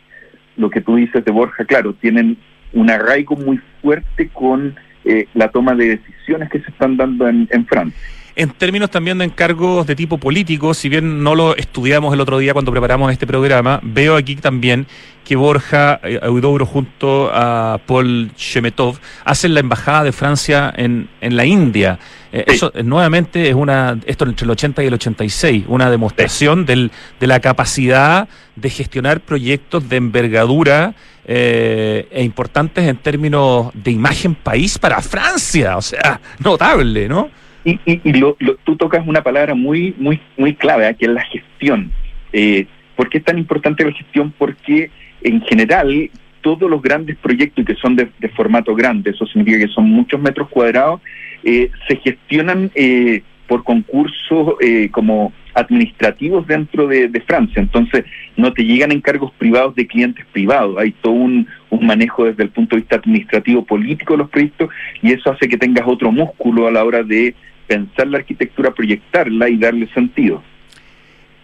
[0.58, 2.38] lo que tú dices de Borja, claro, tienen
[2.74, 7.48] un arraigo muy fuerte con eh, la toma de decisiones que se están dando en,
[7.52, 8.00] en Francia
[8.36, 12.38] en términos también de encargos de tipo político, si bien no lo estudiamos el otro
[12.38, 14.88] día cuando preparamos este programa, veo aquí también
[15.24, 21.46] que Borja Eudobro junto a Paul Shemetov hacen la embajada de Francia en, en la
[21.46, 22.00] India.
[22.32, 22.56] Eh, sí.
[22.56, 26.66] Eso eh, nuevamente es una, esto entre el 80 y el 86, una demostración sí.
[26.66, 33.92] del, de la capacidad de gestionar proyectos de envergadura eh, e importantes en términos de
[33.92, 37.30] imagen país para Francia, o sea, notable, ¿no?
[37.64, 40.96] Y, y, y lo, lo, tú tocas una palabra muy muy muy clave, ¿eh?
[40.98, 41.92] que es la gestión.
[42.34, 44.34] Eh, ¿Por qué es tan importante la gestión?
[44.38, 44.90] Porque
[45.24, 46.10] en general
[46.42, 50.20] todos los grandes proyectos que son de, de formato grande, eso significa que son muchos
[50.20, 51.02] metros cuadrados,
[51.44, 57.62] eh, se gestionan eh, por concursos eh, como administrativos dentro de, de, Francia.
[57.62, 58.06] Entonces,
[58.38, 60.78] no te llegan encargos privados de clientes privados.
[60.78, 64.70] Hay todo un, un, manejo desde el punto de vista administrativo político de los proyectos
[65.02, 67.36] y eso hace que tengas otro músculo a la hora de
[67.72, 70.44] pensar la arquitectura, proyectarla y darle sentido.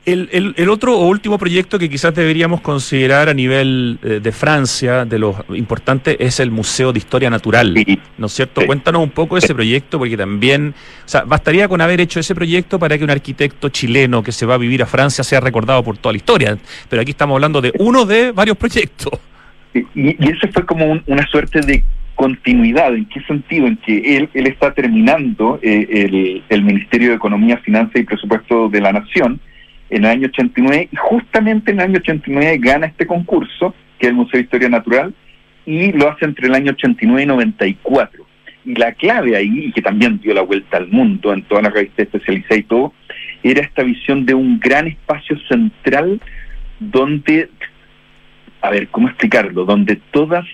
[0.06, 4.32] El, el, el, otro o último proyecto que quizás deberíamos considerar a nivel eh, de
[4.34, 8.00] Francia, de los importantes, es el Museo de Historia Natural, sí.
[8.18, 8.62] ¿no es cierto?
[8.62, 8.68] Sí.
[8.68, 10.74] Cuéntanos un poco de ese proyecto, porque también,
[11.06, 14.46] o sea, bastaría con haber hecho ese proyecto para que un arquitecto chileno que se
[14.46, 16.58] va a vivir a Francia sea recordado por toda la historia,
[16.90, 19.14] pero aquí estamos hablando de uno de varios proyectos.
[19.74, 21.84] Y, y ese fue como un, una suerte de
[22.18, 22.94] continuidad.
[22.94, 23.68] ¿En qué sentido?
[23.68, 28.82] En que él, él está terminando eh, el, Ministerio de Economía, Finanzas y Presupuesto de
[28.82, 29.40] la Nación,
[29.90, 34.10] en el año 89 y justamente en el año 89 gana este concurso, que es
[34.10, 35.14] el Museo de Historia Natural,
[35.66, 38.26] y lo hace entre el año 89 y 94.
[38.66, 41.74] Y la clave ahí, y que también dio la vuelta al mundo en todas las
[41.74, 42.94] revistas especializadas y todo,
[43.44, 46.20] era esta visión de un gran espacio central
[46.80, 47.50] donde,
[48.62, 49.66] a ver, ¿cómo explicarlo?
[49.66, 50.46] Donde todas,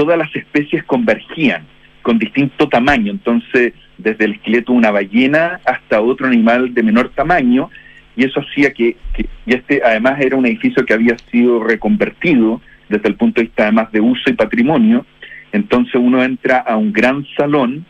[0.00, 1.66] todas las especies convergían
[2.00, 3.12] con distinto tamaño.
[3.12, 7.68] Entonces, desde el esqueleto de una ballena hasta otro animal de menor tamaño,
[8.16, 8.96] y eso hacía que,
[9.44, 13.64] y este además era un edificio que había sido reconvertido desde el punto de vista
[13.64, 15.04] además de uso y patrimonio,
[15.52, 17.84] entonces uno entra a un gran salón,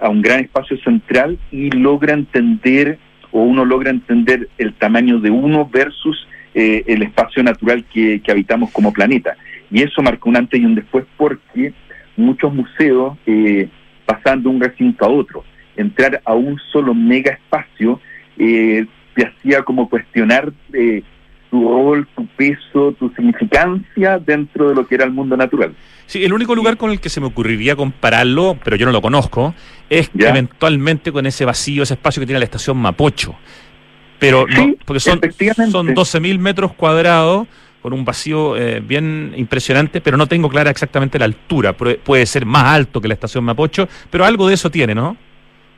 [0.00, 2.96] a un gran espacio central y logra entender
[3.32, 8.30] o uno logra entender el tamaño de uno versus eh, el espacio natural que, que,
[8.30, 9.36] habitamos como planeta.
[9.70, 11.72] Y eso marcó un antes y un después porque
[12.16, 13.68] muchos museos eh,
[14.06, 15.44] pasan de un recinto a otro,
[15.76, 18.00] entrar a un solo mega espacio
[18.38, 21.02] eh, te hacía como cuestionar eh,
[21.50, 25.74] tu rol, tu peso, tu significancia dentro de lo que era el mundo natural.
[26.06, 29.02] Sí, el único lugar con el que se me ocurriría compararlo, pero yo no lo
[29.02, 29.54] conozco,
[29.88, 30.30] es ¿Ya?
[30.30, 33.36] eventualmente con ese vacío, ese espacio que tiene la estación Mapocho.
[34.20, 35.20] Pero sí, no, porque son,
[35.70, 37.48] son 12.000 metros cuadrados
[37.80, 41.72] con un vacío eh, bien impresionante, pero no tengo clara exactamente la altura.
[41.72, 45.16] Puede ser más alto que la estación Mapocho, pero algo de eso tiene, ¿no?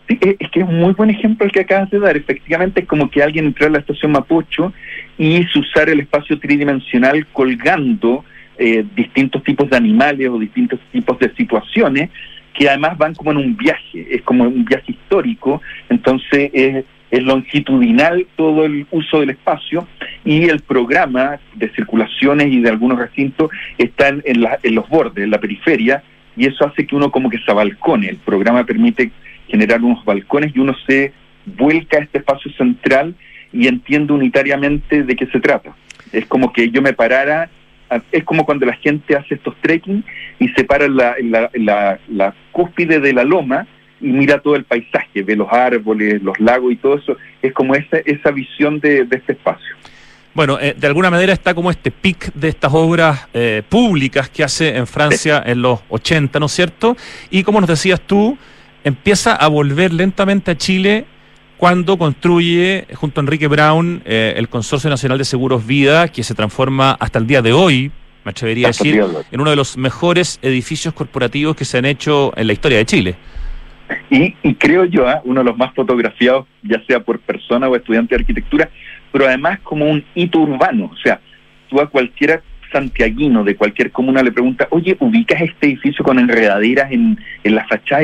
[0.09, 2.16] Sí, es que es un muy buen ejemplo el que acabas de dar.
[2.16, 4.72] Efectivamente, es como que alguien entró a la estación Mapocho
[5.16, 8.24] y usar el espacio tridimensional colgando
[8.59, 12.11] eh, distintos tipos de animales o distintos tipos de situaciones
[12.53, 17.23] que además van como en un viaje, es como un viaje histórico, entonces es, es
[17.23, 19.87] longitudinal todo el uso del espacio
[20.25, 25.31] y el programa de circulaciones y de algunos recintos están en, en los bordes, en
[25.31, 26.03] la periferia,
[26.37, 28.09] y eso hace que uno como que se balcone.
[28.09, 29.13] El programa permite
[29.47, 31.13] generar unos balcones y uno se
[31.45, 33.15] vuelca a este espacio central
[33.53, 35.77] y entiende unitariamente de qué se trata.
[36.13, 37.51] Es como que yo me parara,
[38.11, 40.03] es como cuando la gente hace estos trekking
[40.39, 43.67] y se para la, la, la, la cúspide de la loma
[44.03, 47.16] y mira todo el paisaje, ve los árboles, los lagos y todo eso.
[47.40, 49.76] Es como esa, esa visión de, este espacio.
[50.34, 54.42] Bueno, eh, de alguna manera está como este pic de estas obras eh, públicas que
[54.42, 56.96] hace en Francia en los 80, ¿no es cierto?
[57.30, 58.36] Y como nos decías tú,
[58.82, 61.05] empieza a volver lentamente a Chile
[61.62, 66.34] cuando construye junto a Enrique Brown eh, el Consorcio Nacional de Seguros Vida, que se
[66.34, 67.92] transforma hasta el día de hoy,
[68.24, 69.00] me atrevería a decir,
[69.30, 72.86] en uno de los mejores edificios corporativos que se han hecho en la historia de
[72.86, 73.16] Chile.
[74.11, 75.20] Y, creo yo, ¿ah?
[75.24, 78.70] uno de los más fotografiados, ya sea por persona o estudiante de arquitectura,
[79.11, 80.90] pero además como un hito urbano.
[80.93, 81.20] O sea,
[81.68, 86.90] tú a cualquier santiaguino de cualquier comuna le pregunta, oye, ¿ubicas este edificio con enredaderas
[86.90, 88.03] en, en la fachada?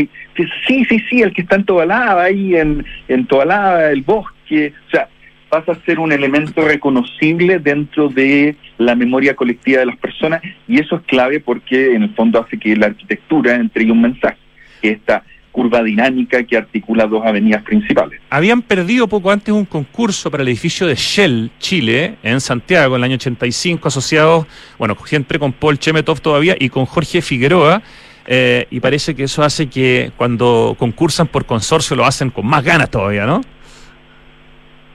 [0.67, 4.73] sí, sí, sí, el que está en Tobalaba, ahí en, en Tobalaba, el bosque.
[4.87, 5.09] O sea,
[5.49, 10.79] pasa a ser un elemento reconocible dentro de la memoria colectiva de las personas y
[10.79, 14.39] eso es clave porque en el fondo hace que la arquitectura entregue un mensaje,
[14.83, 18.21] que esta curva dinámica que articula dos avenidas principales.
[18.31, 23.01] Habían perdido poco antes un concurso para el edificio de Shell, Chile, en Santiago, en
[23.01, 24.47] el año 85, asociados,
[24.79, 27.83] bueno, siempre con Paul Chemetov todavía y con Jorge Figueroa.
[28.31, 32.63] Eh, y parece que eso hace que cuando concursan por consorcio lo hacen con más
[32.63, 33.41] ganas todavía, ¿no?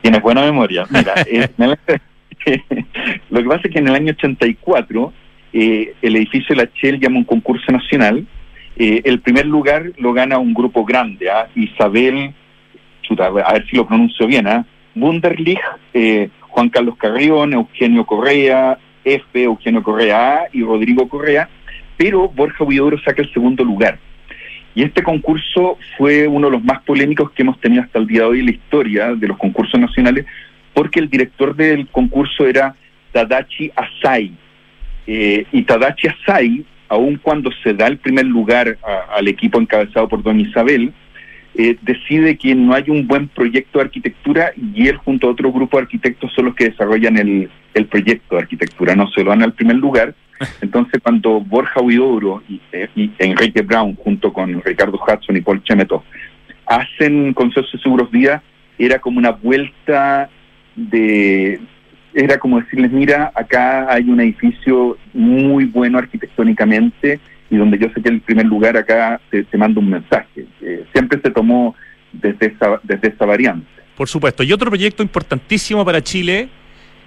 [0.01, 0.85] Tienes buena memoria.
[0.89, 1.15] Mira,
[3.29, 5.13] lo que pasa es que en el año 84
[5.53, 8.25] eh, el edificio de la Shell llama un concurso nacional
[8.75, 11.47] eh, el primer lugar lo gana un grupo grande, ¿ah?
[11.55, 12.33] Isabel,
[13.19, 14.65] a ver si lo pronuncio bien, ¿ah?
[14.95, 15.59] Wunderlich,
[15.93, 21.49] eh, Juan Carlos Carrión, Eugenio Correa, F, Eugenio Correa A y Rodrigo Correa,
[21.97, 23.99] pero Borja Huidobro saca el segundo lugar.
[24.75, 28.21] Y este concurso fue uno de los más polémicos que hemos tenido hasta el día
[28.21, 30.25] de hoy en la historia de los concursos nacionales,
[30.73, 32.75] porque el director del concurso era
[33.11, 34.31] Tadachi Asai.
[35.05, 38.77] Eh, y Tadachi Asai aun cuando se da el primer lugar
[39.15, 40.93] al equipo encabezado por Don Isabel,
[41.55, 45.51] eh, decide que no hay un buen proyecto de arquitectura y él junto a otro
[45.51, 47.49] grupo de arquitectos son los que desarrollan el,
[47.89, 50.15] proyecto de arquitectura, no se lo dan al primer lugar.
[50.61, 55.63] Entonces cuando Borja Huidobro y, eh, y, Enrique Brown junto con Ricardo Hudson y Paul
[55.63, 56.03] Chemetov
[56.65, 58.41] hacen Consorcio Seguros Días,
[58.77, 60.29] era como una vuelta
[60.75, 61.59] de,
[62.13, 68.01] era como decirles, mira, acá hay un edificio muy bueno arquitectónicamente y donde yo sé
[68.01, 70.45] que el primer lugar acá te, manda un mensaje.
[70.61, 71.75] Eh, siempre se tomó
[72.11, 73.67] desde esa, desde esa variante.
[73.95, 74.43] Por supuesto.
[74.43, 76.49] Y otro proyecto importantísimo para Chile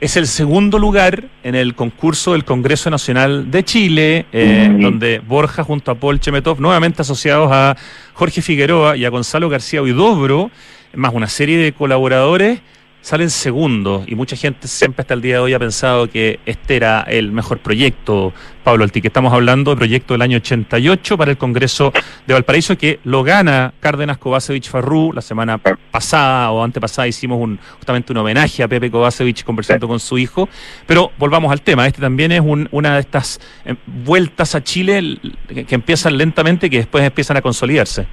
[0.01, 5.65] es el segundo lugar en el concurso del Congreso Nacional de Chile, eh, donde Borja
[5.65, 7.77] junto a Paul Chemetov, nuevamente asociados a
[8.13, 10.51] Jorge Figueroa y a Gonzalo García Huidobro,
[10.95, 12.61] más una serie de colaboradores,
[13.07, 16.75] salen segundos y mucha gente siempre hasta el día de hoy ha pensado que este
[16.75, 18.35] era el mejor proyecto,
[18.65, 21.93] Pablo Alti, que estamos hablando del proyecto del año 88 para el Congreso
[22.27, 25.13] de Valparaíso que lo gana Cárdenas Kovacevic Farrú.
[25.13, 25.57] La semana
[25.93, 30.49] pasada o antepasada hicimos un, justamente un homenaje a Pepe Kovacevic conversando con su hijo.
[30.85, 32.43] Pero volvamos al tema, este también es
[32.73, 35.17] una de estas eh, vueltas a Chile
[35.49, 38.05] que empiezan lentamente y que después empiezan a consolidarse.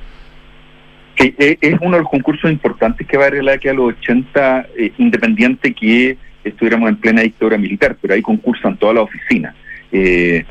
[1.17, 4.67] Eh, es uno de los concursos importantes que va a arreglar que a los 80,
[4.77, 9.55] eh, independiente que estuviéramos en plena dictadura militar, pero ahí concursan todas las oficinas.
[9.91, 10.43] Eh,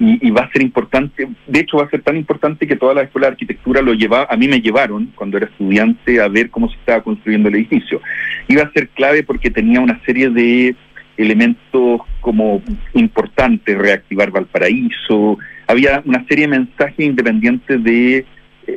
[0.00, 3.02] y, va a ser importante, de hecho va a ser tan importante que toda la
[3.02, 6.68] escuela de arquitectura lo lleva, a mí me llevaron cuando era estudiante a ver cómo
[6.68, 8.00] se estaba construyendo el edificio.
[8.46, 10.76] Iba a ser clave porque tenía una serie de
[11.16, 12.62] elementos como
[12.94, 15.36] importantes, reactivar Valparaíso,
[15.66, 18.24] había una serie de mensajes independientes de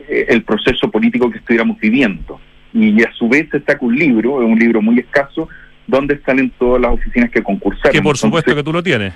[0.08, 2.40] el proceso político que estuviéramos viviendo.
[2.74, 5.50] Y a su vez se saca un libro, es un libro muy escaso,
[5.88, 7.92] donde salen todas las oficinas que concursaron.
[7.92, 9.14] Que por supuesto que tú lo tienes.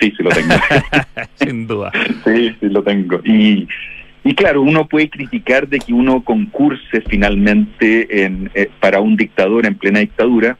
[0.00, 0.54] Sí, sí lo tengo.
[1.36, 1.92] Sin duda.
[2.24, 3.20] Sí, sí lo tengo.
[3.24, 3.68] Y,
[4.24, 9.66] y claro, uno puede criticar de que uno concurse finalmente en, eh, para un dictador
[9.66, 10.58] en plena dictadura,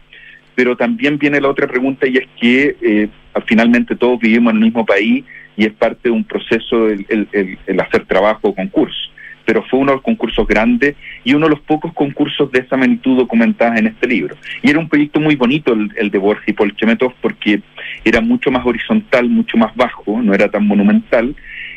[0.54, 3.08] pero también viene la otra pregunta y es que eh,
[3.46, 5.24] finalmente todos vivimos en el mismo país
[5.56, 9.13] y es parte de un proceso el, el, el hacer trabajo o concurso
[9.44, 12.76] pero fue uno de los concursos grandes y uno de los pocos concursos de esa
[12.76, 14.36] magnitud documentados en este libro.
[14.62, 17.60] Y era un proyecto muy bonito el, de Borges y Paul Chemetov porque
[18.04, 21.34] era mucho más horizontal, mucho más bajo, no era tan monumental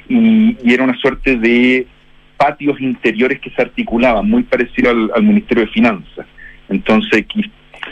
[0.09, 1.87] y, era una suerte de
[2.37, 6.25] patios interiores que se articulaban, muy parecido al, Ministerio de Finanzas.
[6.69, 7.25] Entonces,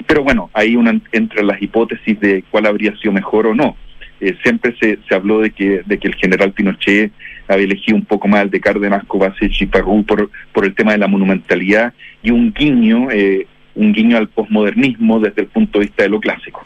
[0.06, 3.76] pero bueno, ahí una entre las hipótesis de cuál habría sido mejor o no.
[4.22, 7.12] Eh, siempre se, se habló de que, de que el general Pinochet
[7.48, 10.94] había elegido un poco más el de Cárdenas, Kovacic y Parrú por, por el tema
[10.94, 11.94] de la monumentalidad
[12.24, 16.20] y un guiño, eh, un guiño al posmodernismo desde el punto de vista de lo
[16.20, 16.64] clásico.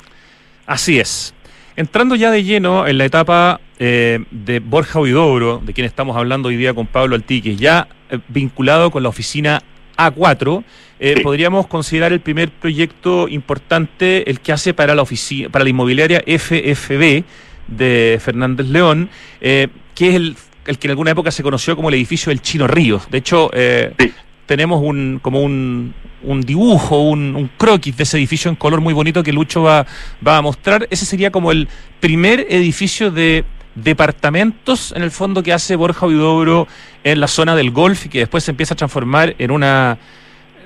[0.66, 1.34] Así es.
[1.76, 6.50] Entrando ya de lleno en la etapa eh, de Borja Huidobro, de quien estamos hablando
[6.50, 9.62] hoy día con Pablo Altiques, ya eh, vinculado con la oficina
[9.98, 10.62] A4,
[11.00, 15.70] eh, podríamos considerar el primer proyecto importante el que hace para la oficina, para la
[15.70, 17.24] inmobiliaria FFB
[17.68, 19.10] de Fernández León,
[19.40, 22.68] que es el, el, que en alguna época se conoció como el edificio del Chino
[22.68, 23.10] Ríos.
[23.10, 24.14] De hecho, sí
[24.49, 25.93] tenemos un como un,
[26.24, 29.86] un dibujo, un, un, croquis de ese edificio en color muy bonito que Lucho va,
[30.28, 30.88] va a mostrar.
[30.89, 31.68] Ese sería como el
[31.99, 33.45] primer edificio de
[33.76, 36.68] departamentos en el fondo que hace Borja Huidobro
[37.03, 39.99] en la zona del golf y que después se empieza a transformar en una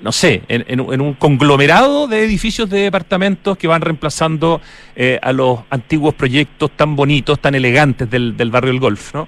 [0.01, 4.61] no sé, en, en, un conglomerado de edificios de departamentos que van reemplazando
[4.95, 9.27] eh, a los antiguos proyectos tan bonitos, tan elegantes del, del barrio del Golf, ¿no?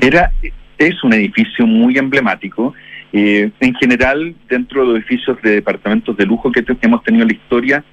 [0.00, 0.32] Era,
[0.78, 2.74] es un edificio muy emblemático
[3.16, 7.28] eh, en general, dentro de los edificios de departamentos de lujo que, hemos tenido en
[7.28, 7.84] la historia,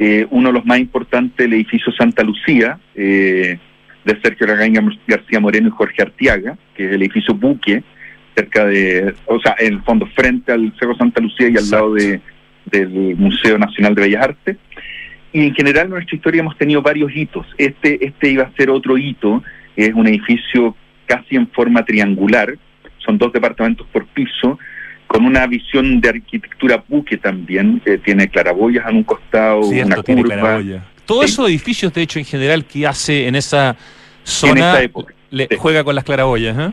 [0.00, 3.56] eh, uno de los más importantes, el edificio Santa Lucía, eh,
[4.04, 7.84] de Sergio Ragaña García Moreno y Jorge Artiaga, que es el edificio Buque,
[8.34, 11.94] cerca de, o sea, en el fondo frente al Cerro Santa Lucía y al lado
[11.94, 12.20] de,
[12.64, 14.56] del Museo Nacional de Bellas Artes.
[15.32, 17.46] Y en general en nuestra historia hemos tenido varios hitos.
[17.58, 19.40] Este, este iba a ser otro hito,
[19.76, 20.74] es un edificio
[21.06, 22.56] casi en forma triangular,
[22.98, 24.58] son dos departamentos por piso,
[25.06, 30.60] con una visión de arquitectura buque también, tiene claraboyas en un costado, una curva.
[31.06, 33.76] Todos esos edificios, de hecho, en general, que hace en esa
[34.22, 34.80] zona,
[35.30, 36.58] le juega con las claraboyas.
[36.58, 36.72] ¿eh?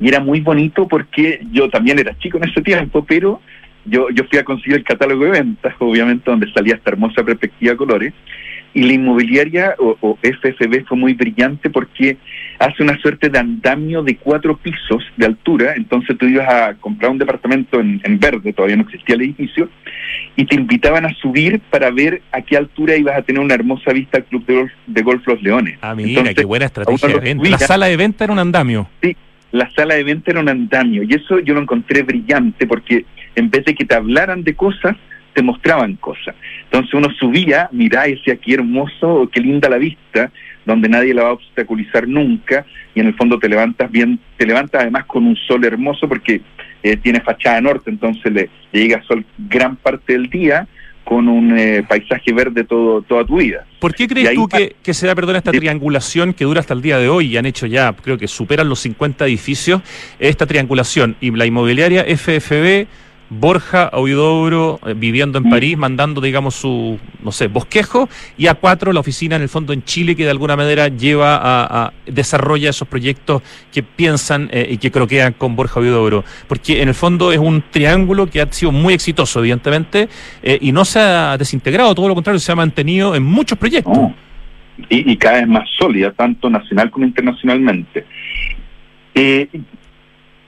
[0.00, 3.40] Y era muy bonito porque yo también era chico en ese tiempo, pero
[3.84, 7.72] yo, yo fui a conseguir el catálogo de ventas, obviamente, donde salía esta hermosa perspectiva
[7.72, 8.12] de colores.
[8.74, 12.16] Y la inmobiliaria o, o, FFB fue muy brillante porque
[12.58, 15.74] hace una suerte de andamio de cuatro pisos de altura.
[15.76, 19.68] Entonces tú ibas a comprar un departamento en, en verde, todavía no existía el edificio,
[20.36, 23.92] y te invitaban a subir para ver a qué altura ibas a tener una hermosa
[23.92, 25.78] vista al Club de Golf, de golf Los Leones.
[25.80, 27.48] Ah, mira, Entonces, qué buena estrategia de venta.
[27.48, 28.88] La sala de venta era un andamio.
[29.02, 29.16] Sí,
[29.52, 31.04] la sala de venta era un andamio.
[31.04, 33.04] Y eso yo lo encontré brillante porque
[33.36, 34.96] en vez de que te hablaran de cosas,
[35.34, 36.34] te mostraban cosas.
[36.64, 40.30] Entonces uno subía, mirá y decía, qué hermoso, qué linda la vista,
[40.64, 42.64] donde nadie la va a obstaculizar nunca,
[42.94, 46.40] y en el fondo te levantas bien, te levantas además con un sol hermoso porque
[46.82, 50.66] eh, tiene fachada norte, entonces le, le, llega sol gran parte del día
[51.04, 53.66] con un eh, paisaje verde todo, toda tu vida.
[53.78, 56.80] ¿Por qué crees tú que, que, se da, perdón, esta triangulación que dura hasta el
[56.80, 59.82] día de hoy y han hecho ya, creo que superan los 50 edificios,
[60.18, 62.86] esta triangulación y la inmobiliaria FFB
[63.38, 68.92] Borja Huidobro eh, viviendo en París, mandando, digamos, su, no sé, bosquejo, y a cuatro
[68.92, 72.70] la oficina en el fondo en Chile, que de alguna manera lleva a, a desarrolla
[72.70, 76.24] esos proyectos que piensan eh, y que croquean con Borja Huidobro.
[76.48, 80.08] Porque en el fondo es un triángulo que ha sido muy exitoso, evidentemente,
[80.42, 83.96] eh, y no se ha desintegrado, todo lo contrario, se ha mantenido en muchos proyectos.
[83.96, 84.14] Oh.
[84.88, 88.04] Y, y, cada vez más sólida, tanto nacional como internacionalmente.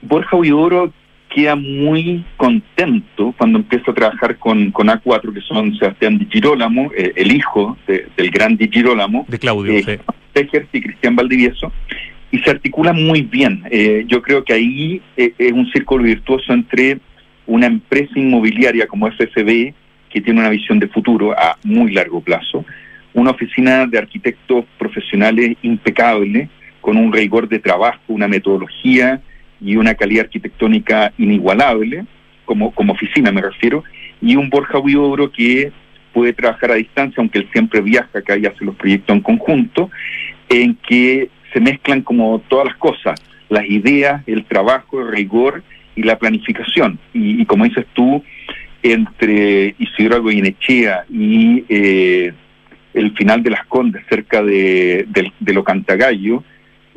[0.01, 0.91] Borja Huidobro
[1.29, 6.91] queda muy contento cuando empieza a trabajar con, con A4, que son Sebastián Di Girolamo,
[6.95, 10.47] eh, el hijo de, del gran Di Girolamo, de Claudio, eh, sí.
[10.73, 11.71] y Cristian Valdivieso,
[12.31, 13.63] y se articula muy bien.
[13.69, 16.99] Eh, yo creo que ahí eh, es un círculo virtuoso entre
[17.45, 19.73] una empresa inmobiliaria como FFB,
[20.09, 22.65] que tiene una visión de futuro a muy largo plazo,
[23.13, 26.49] una oficina de arquitectos profesionales impecable,
[26.81, 29.21] con un rigor de trabajo, una metodología,
[29.61, 32.05] y una calidad arquitectónica inigualable,
[32.45, 33.83] como, como oficina me refiero,
[34.21, 35.71] y un Borja Huidobro que
[36.13, 39.91] puede trabajar a distancia, aunque él siempre viaja acá y hace los proyectos en conjunto,
[40.49, 45.63] en que se mezclan como todas las cosas, las ideas, el trabajo, el rigor
[45.95, 46.99] y la planificación.
[47.13, 48.23] Y, como dices tú,
[48.83, 52.33] entre Isidro Goyenechea y eh,
[52.93, 56.43] el final de las Condes, cerca de, de, de Locantagallo,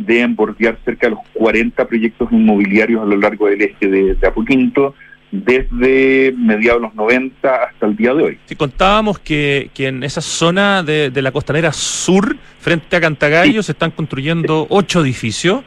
[0.07, 4.26] deben bordear cerca de los 40 proyectos inmobiliarios a lo largo del este de, de
[4.26, 4.94] Apoquinto,
[5.30, 8.38] desde mediados de los 90 hasta el día de hoy.
[8.46, 13.62] Si contábamos que, que en esa zona de, de, la costanera sur, frente a Cantagallo,
[13.62, 13.66] sí.
[13.66, 15.62] se están construyendo ocho edificios.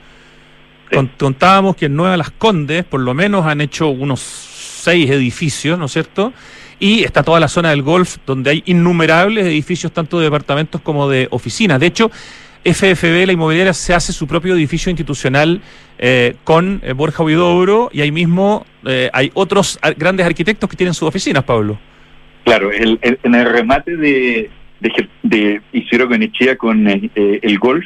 [1.17, 5.85] Contábamos que en Nueva Las Condes, por lo menos, han hecho unos seis edificios, ¿no
[5.85, 6.33] es cierto?
[6.79, 11.09] Y está toda la zona del golf, donde hay innumerables edificios, tanto de departamentos como
[11.09, 11.79] de oficinas.
[11.79, 12.11] De hecho,
[12.63, 15.61] FFB, la inmobiliaria, se hace su propio edificio institucional
[15.99, 20.77] eh, con eh, Borja Huidobro y ahí mismo eh, hay otros ar- grandes arquitectos que
[20.77, 21.79] tienen sus oficinas, Pablo.
[22.45, 24.49] Claro, el- el- en el remate de,
[24.79, 27.85] de, de Isidro Goenechea con eh, eh, el golf,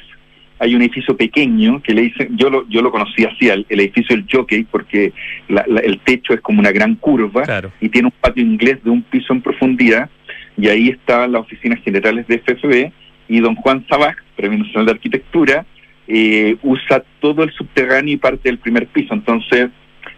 [0.60, 4.16] hay un edificio pequeño que le dicen, yo lo, yo lo conocí así, el edificio
[4.16, 5.14] del jockey, porque
[5.50, 7.72] la- la- el techo es como una gran curva Claro.
[7.80, 10.10] y tiene un patio inglés de un piso en profundidad,
[10.58, 12.92] y ahí estaban las oficinas generales de FFB,
[13.30, 15.66] y don Juan Sabaj, Premio Nacional de Arquitectura,
[16.08, 19.14] eh, usa todo el subterráneo y parte del primer piso.
[19.14, 19.68] Entonces,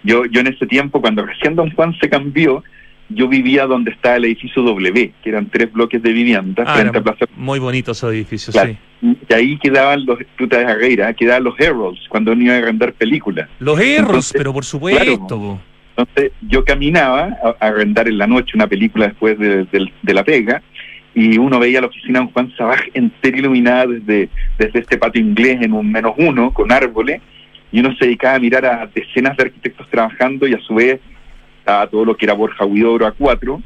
[0.03, 2.63] yo, yo en ese tiempo, cuando recién don Juan se cambió,
[3.11, 6.91] yo vivía donde estaba el edificio W, que eran tres bloques de vivienda Ah, frente
[6.91, 8.75] era a Plaza muy bonito esos edificios, Claro.
[9.01, 9.17] sí.
[9.27, 10.19] y ahí quedaban los
[10.51, 13.49] Herrera, quedaban los Heralds cuando uno iba a arrendar películas.
[13.59, 15.59] Los Entonces, pero por supuesto.
[15.97, 20.13] Entonces yo caminaba a, a arrendar en la noche una película después de, de- de
[20.13, 20.61] la pega
[21.15, 25.59] y uno veía la oficina de Juan Sabaj entera iluminada desde, desde este patio inglés
[25.61, 27.21] en un menos uno con árboles
[27.71, 30.99] y uno se dedicaba a mirar a decenas de arquitectos trabajando y a su vez
[31.65, 33.61] a todo lo que era Borja Huidobro a cuatro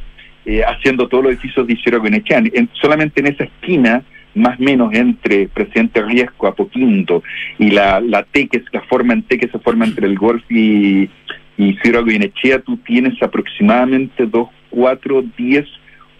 [0.45, 2.49] eh, haciendo todos los edificios de Isidro Benechán.
[2.53, 4.03] En, solamente en esa esquina
[4.35, 7.23] más o menos entre Presidente Riesco, Apoquinto
[7.59, 10.17] y la, la T, que es la forma en T que se forma entre el
[10.17, 11.09] Golf y,
[11.57, 15.65] y Goyenechea, tú tienes aproximadamente 2, 4, 10,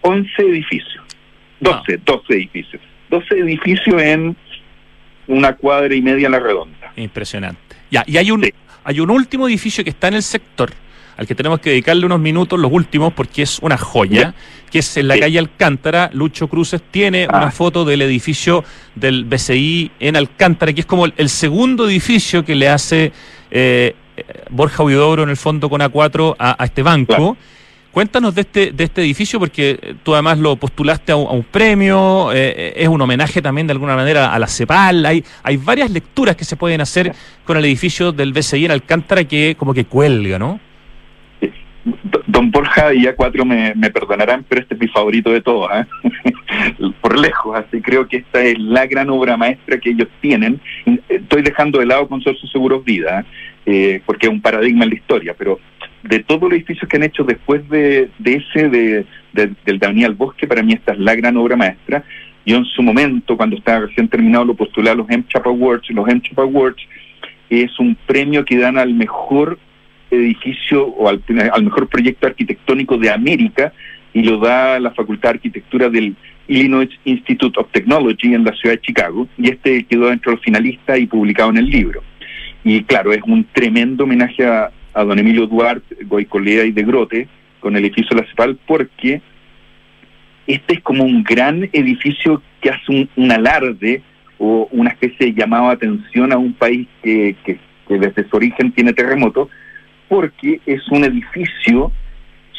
[0.02, 1.03] 11 edificios.
[1.60, 2.82] 12, 12 edificios.
[3.10, 4.36] 12 edificios en
[5.26, 6.92] una cuadra y media en la redonda.
[6.96, 7.76] Impresionante.
[7.90, 8.52] Ya, y hay un, Sí.
[8.84, 10.70] hay un último edificio que está en el sector,
[11.16, 14.34] al que tenemos que dedicarle unos minutos, los últimos, porque es una joya,
[14.70, 15.20] que es en la Sí.
[15.20, 16.10] calle Alcántara.
[16.12, 17.36] Lucho Cruces tiene Ah.
[17.38, 18.64] una foto del edificio
[18.96, 23.12] del BCI en Alcántara, que es como el, el segundo edificio que le hace
[23.56, 27.14] eh, eh, Borja Huidobro en el fondo con A4 a, a este banco.
[27.14, 27.36] Claro.
[27.94, 32.32] Cuéntanos de este, de este edificio, porque eh, tú además lo postulaste a un, premio,
[32.32, 36.34] eh, es un homenaje también de alguna manera a la CEPAL, hay, hay varias lecturas
[36.34, 37.12] que se pueden hacer
[37.44, 40.58] con el edificio del BCI en Alcántara que como que cuelga, ¿no?
[42.26, 45.86] Don Borja y A4 me, me perdonarán, pero este es mi favorito de todos, ¿eh?
[47.00, 47.56] por lejos.
[47.56, 50.60] Así creo que esta es la gran obra maestra que ellos tienen.
[51.08, 53.24] Estoy dejando de lado Consorcio Seguros Vida,
[53.66, 55.60] eh, porque es un paradigma en la historia, pero
[56.04, 60.14] de todos los edificios que han hecho después de, de ese, de, de- del Daniel
[60.14, 62.04] Bosque, para mí esta es la gran obra maestra.
[62.46, 65.88] Yo en su momento, cuando estaba recién terminado, lo postulé a los MCHAP Awards.
[65.90, 66.82] Los MCHAP Awards
[67.48, 69.58] es un premio que dan al mejor
[70.10, 73.72] edificio o al, al mejor proyecto arquitectónico de América
[74.12, 76.14] y lo da la Facultad de Arquitectura del
[76.46, 80.44] Illinois Institute of Technology en la ciudad de Chicago y este quedó dentro de los
[80.44, 82.02] finalistas y publicado en el libro.
[82.62, 87.28] Y claro, es un tremendo homenaje a, a don Emilio Duarte, Goicolea y de Grote
[87.60, 89.20] con el edificio la CEPAL porque
[90.46, 94.02] este es como un gran edificio que hace un, alarde
[94.38, 98.72] o una especie de llamado de atención a un país que, que, desde su origen
[98.72, 99.48] tiene terremoto,
[100.08, 101.92] porque es un edificio,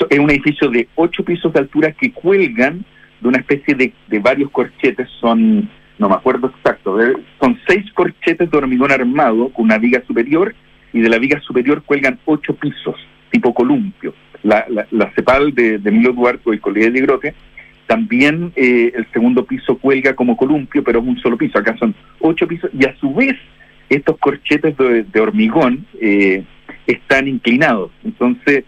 [0.09, 2.85] es un edificio de ocho pisos de altura que cuelgan
[3.21, 6.97] de una especie de, de varios corchetes, son, no me acuerdo exacto,
[7.39, 10.55] son seis corchetes de hormigón armado con una viga superior
[10.95, 12.95] y de la viga superior cuelgan ocho pisos,
[13.29, 14.13] tipo columpio.
[14.43, 17.35] La, la, la CEPAL de, de Emilio Duarte y Colegio de Grote
[17.85, 21.59] también eh, el segundo piso cuelga como columpio, pero es un solo piso.
[21.59, 23.35] Acá son ocho pisos y a su vez
[23.89, 26.45] estos corchetes de, de hormigón eh,
[26.87, 27.91] están inclinados.
[28.05, 28.63] Entonces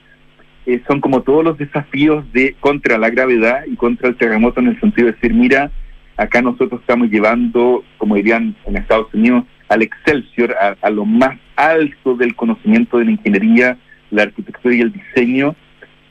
[0.66, 4.68] eh, son como todos los desafíos de contra la gravedad y contra el terremoto en
[4.68, 5.72] el sentido de decir, mira,
[6.18, 11.38] acá nosotros estamos llevando, como dirían en Estados Unidos, al Excelsior, a, a lo más
[11.56, 13.78] alto del conocimiento de la ingeniería,
[14.12, 15.56] la arquitectura y el diseño,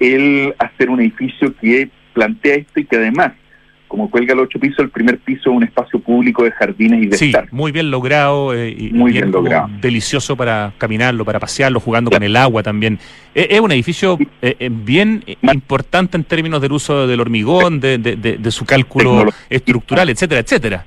[0.00, 3.32] el hacer un edificio que plantea esto y que además,
[3.88, 7.06] como cuelga el ocho pisos, el primer piso es un espacio público de jardines y
[7.06, 7.50] de Sí, estar.
[7.52, 9.70] muy bien logrado eh, y Muy bien logrado.
[9.80, 12.98] delicioso para caminarlo, para pasearlo, jugando con el agua también.
[13.34, 17.98] Eh, es un edificio eh, eh, bien importante en términos del uso del hormigón, de,
[17.98, 19.40] de- de- de su cálculo Tecnología.
[19.50, 20.84] estructural, etcétera, etcétera.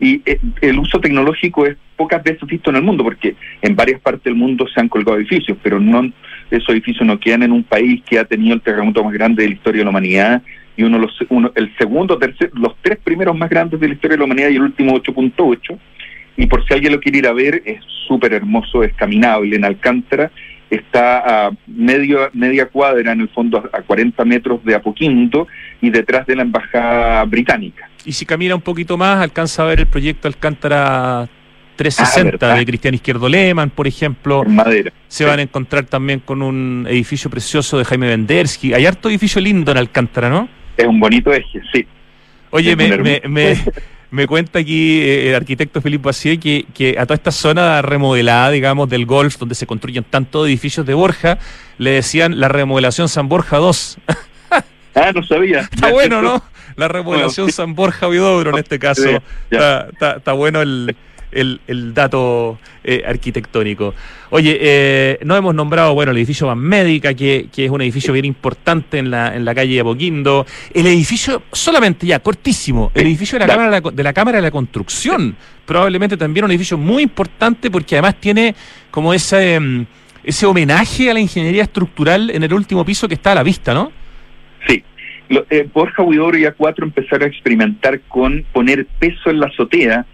[0.00, 4.00] Y eh, el uso tecnológico es pocas veces visto en el mundo, porque en varias
[4.00, 6.10] partes del mundo se han colgado edificios, pero no
[6.50, 9.50] esos edificios no quedan en un país que ha tenido el terremoto más grande de
[9.50, 10.42] la historia de la humanidad
[10.76, 14.16] y uno, los, uno el segundo, tercer, los tres primeros más grandes de la historia
[14.16, 15.78] de la humanidad y el último 8.8.
[16.38, 19.64] Y por si alguien lo quiere ir a ver, es súper hermoso, es caminable en
[19.66, 20.30] Alcántara,
[20.70, 25.46] está a medio, media cuadra en el fondo, a, a 40 metros de Apoquinto
[25.82, 27.89] y detrás de la embajada británica.
[28.04, 31.28] Y si camina un poquito más, alcanza a ver el proyecto Alcántara Ah,
[31.76, 32.58] 360 ¿verdad?
[32.58, 34.42] de Cristian Izquierdo Lehmann, por ejemplo.
[34.44, 34.92] En madera.
[35.08, 38.74] Se van a encontrar también con un edificio precioso de Jaime Vendersky.
[38.74, 40.48] Hay harto edificio lindo en Alcántara, ¿no?
[40.76, 41.86] Es un bonito eje, sí.
[42.50, 43.56] Oye, me, me, me,
[44.10, 48.50] Me cuenta aquí eh, el arquitecto Felipe Bacier que, que a toda esta zona remodelada,
[48.50, 51.38] digamos, del golf, donde se construyen tantos edificios de Borja,
[51.78, 53.98] le decían la remodelación San Borja 2.
[54.92, 55.60] Ah, no sabía.
[55.60, 56.42] Está bueno, ¿no?
[56.80, 57.56] La remodelación Bueno, sí.
[57.56, 59.02] San Borja Huidobro en este caso.
[59.02, 59.16] Sí.
[59.50, 60.96] Está, está- está bueno el,
[61.32, 63.94] el- el dato eh, arquitectónico.
[64.30, 68.12] Oye, eh, no hemos nombrado, bueno, el edificio Van Médica, que, que es un edificio
[68.12, 70.46] bien importante en la, en la calle de Apoquindo.
[70.74, 73.52] El edificio, solamente ya, cortísimo, el edificio de la.
[73.54, 75.36] Cámara de la, de la Cámara de la Construcción.
[75.66, 78.54] Probablemente también un edificio muy importante porque además tiene
[78.90, 79.86] como ese, em,
[80.24, 83.72] ese homenaje a la ingeniería estructural en el último piso que está a la vista,
[83.74, 83.92] ¿no?
[84.66, 84.82] Sí.
[85.30, 90.04] Lo- eh, Borja Huidobro y A4 empezaron a experimentar con poner peso en la azotea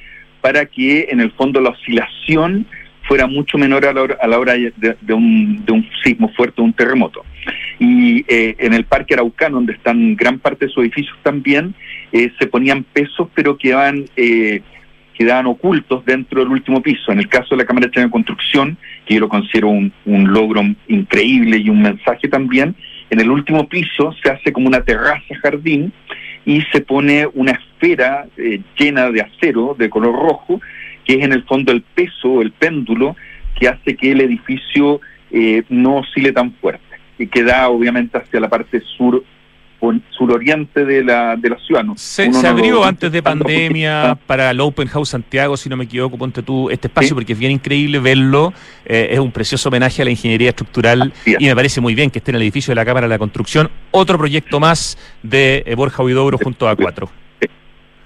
[0.41, 2.67] para que en el fondo la oscilación
[3.09, 6.61] fuera mucho menor a la hora, a la hora de, un, de un sismo fuerte,
[6.61, 7.25] un terremoto.
[7.79, 11.75] Y eh, en el Parque Araucano, donde están gran parte de sus edificios también,
[12.13, 14.61] eh, se ponían pesos, pero quedaban, eh,
[15.17, 17.13] quedaban ocultos dentro del último piso.
[17.13, 21.59] En el caso de la Cámara de Construcción, que yo lo considero un logro increíble
[21.59, 22.75] y un mensaje también,
[23.11, 25.93] en el último piso se hace como una terraza jardín
[26.45, 30.61] y se pone una esfera eh, llena de acero de color rojo,
[31.05, 33.17] que es en el fondo el peso, el péndulo,
[33.59, 35.01] que hace que el edificio
[35.31, 36.85] eh, no oscile tan fuerte.
[37.19, 39.25] Y que da obviamente hacia la parte sur
[40.11, 41.85] suroriente de la, de la ciudad.
[41.85, 41.95] ¿no?
[41.97, 46.17] Se, no abrió antes de pandemia para el Open House Santiago, si no me equivoco,
[46.19, 47.15] ponte tú este espacio Sí.
[47.15, 48.53] porque es bien increíble verlo.
[48.85, 51.37] eh, es un precioso homenaje a la ingeniería estructural es.
[51.39, 53.19] y me parece muy bien que esté en el edificio de la Cámara de la
[53.19, 53.71] Construcción.
[53.91, 57.11] Otro proyecto más de eh, Borja Huidobro junto a cuatro.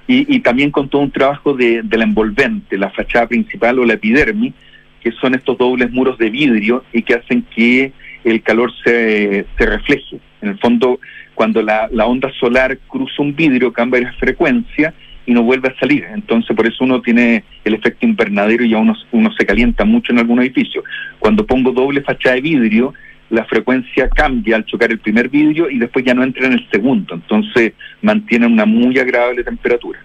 [0.06, 3.84] y, y también con todo un trabajo de, de la envolvente, la fachada principal o
[3.84, 4.54] la epidermis,
[5.02, 7.92] que son estos dobles muros de vidrio y que hacen que
[8.24, 10.18] el calor se, se refleje.
[10.42, 10.98] En el fondo,
[11.40, 14.92] cuando la, onda solar cruza un vidrio, cambia de frecuencia
[15.24, 16.04] y no vuelve a salir.
[16.12, 18.94] Entonces, por eso uno tiene el efecto invernadero y ya uno,
[19.38, 20.84] se calienta mucho en algún edificio.
[21.18, 22.92] Cuando pongo doble fachada de vidrio,
[23.30, 26.68] la frecuencia cambia al chocar el primer vidrio y después ya no entra en el
[26.70, 27.14] segundo.
[27.14, 27.72] Entonces,
[28.02, 29.98] mantiene una muy agradable temperatura.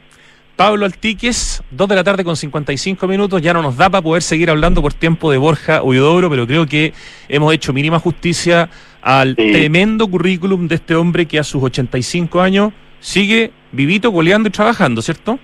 [0.55, 3.41] Pablo Altiques, 2 de la tarde con 55 minutos.
[3.41, 6.65] Ya no nos da para poder seguir hablando por tiempo de Borja Huidobro, pero creo
[6.65, 6.93] que
[7.27, 8.69] hemos hecho mínima justicia
[9.05, 9.51] al Sí.
[9.51, 14.99] tremendo currículum de este hombre que a sus 85 años sigue vivito, goleando y trabajando,
[15.01, 15.39] ¿cierto?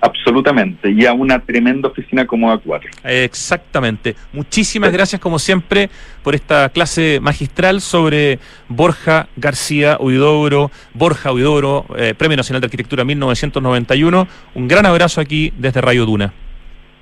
[0.00, 2.90] Absolutamente, y a una tremenda oficina como A4.
[3.04, 4.14] Exactamente.
[4.34, 5.88] Muchísimas gracias, como siempre,
[6.22, 8.38] por esta clase magistral sobre
[8.68, 14.28] Borja García Huidobro, Borja Huidobro, eh, Premio Nacional de Arquitectura 1991.
[14.54, 16.32] Un gran abrazo aquí desde Radio Duna.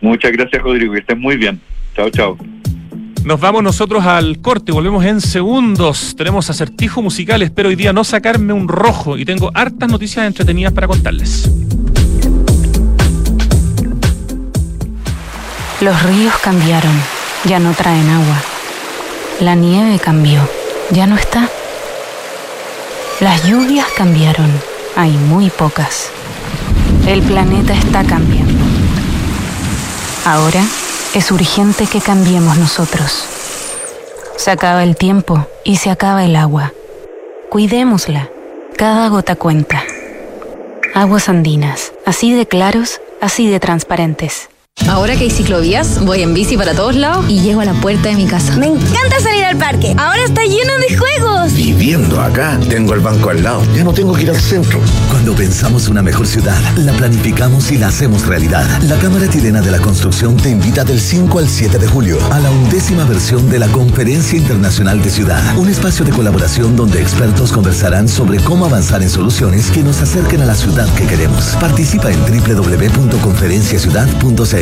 [0.01, 1.61] Muchas gracias, Rodrigo, que estés muy bien.
[1.97, 2.39] Chao, chao.
[3.25, 6.17] Nos vamos nosotros al corte, volvemos en segundos.
[6.17, 10.73] Tenemos acertijo musical, espero hoy día no sacarme un rojo y tengo hartas noticias entretenidas
[10.73, 11.49] para contarles.
[15.81, 16.93] Los ríos cambiaron,
[17.45, 18.43] ya no traen agua.
[19.41, 20.41] La nieve cambió,
[20.91, 21.49] ya no está.
[23.21, 24.51] Las lluvias cambiaron,
[24.97, 26.11] hay muy pocas.
[27.07, 28.65] El planeta está cambiando.
[30.25, 30.65] Ahora
[31.15, 33.25] es urgente que cambiemos nosotros.
[34.37, 36.73] Se acaba el tiempo y se acaba el agua.
[37.51, 38.31] Cuidémosla.
[38.77, 39.85] Cada gota cuenta.
[40.95, 44.49] Aguas andinas, así de claros, así de transparentes.
[44.93, 48.11] Ahora que hay ciclovías, voy en bici para todos lados y llego a la puerta
[48.11, 48.55] de mi casa.
[48.57, 49.95] Me encanta salir al parque.
[49.97, 51.55] Ahora está lleno de juegos.
[51.55, 53.63] Viviendo acá, tengo el banco al lado.
[53.75, 54.79] Ya no tengo que ir al centro.
[55.09, 58.67] Cuando pensamos una mejor ciudad, la planificamos y la hacemos realidad.
[58.83, 62.41] La Cámara Chilena de la Construcción te invita del 5 al 7 de julio a
[62.41, 67.51] la undécima versión de la Conferencia Internacional de Ciudad, un espacio de colaboración donde expertos
[67.53, 71.57] conversarán sobre cómo avanzar en soluciones que nos acerquen a la ciudad que queremos.
[71.61, 74.62] Participa en www.conferenciaciudad.cl.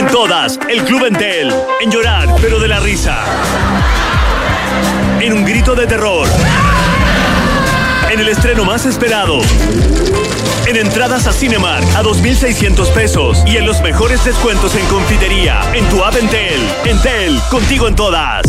[0.00, 1.52] En todas, el Club Entel.
[1.82, 3.18] En llorar, pero de la risa.
[5.20, 6.26] En un grito de terror.
[8.10, 9.40] En el estreno más esperado.
[10.66, 13.42] En entradas a Cinemark a 2.600 pesos.
[13.46, 15.60] Y en los mejores descuentos en confitería.
[15.74, 16.66] En tu app Entel.
[16.86, 18.46] Entel, contigo en todas.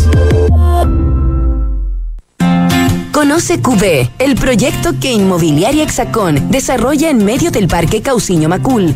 [3.11, 8.95] Con Conoce QB, el proyecto que Inmobiliaria Hexacón desarrolla en medio del Parque Cauciño Macul,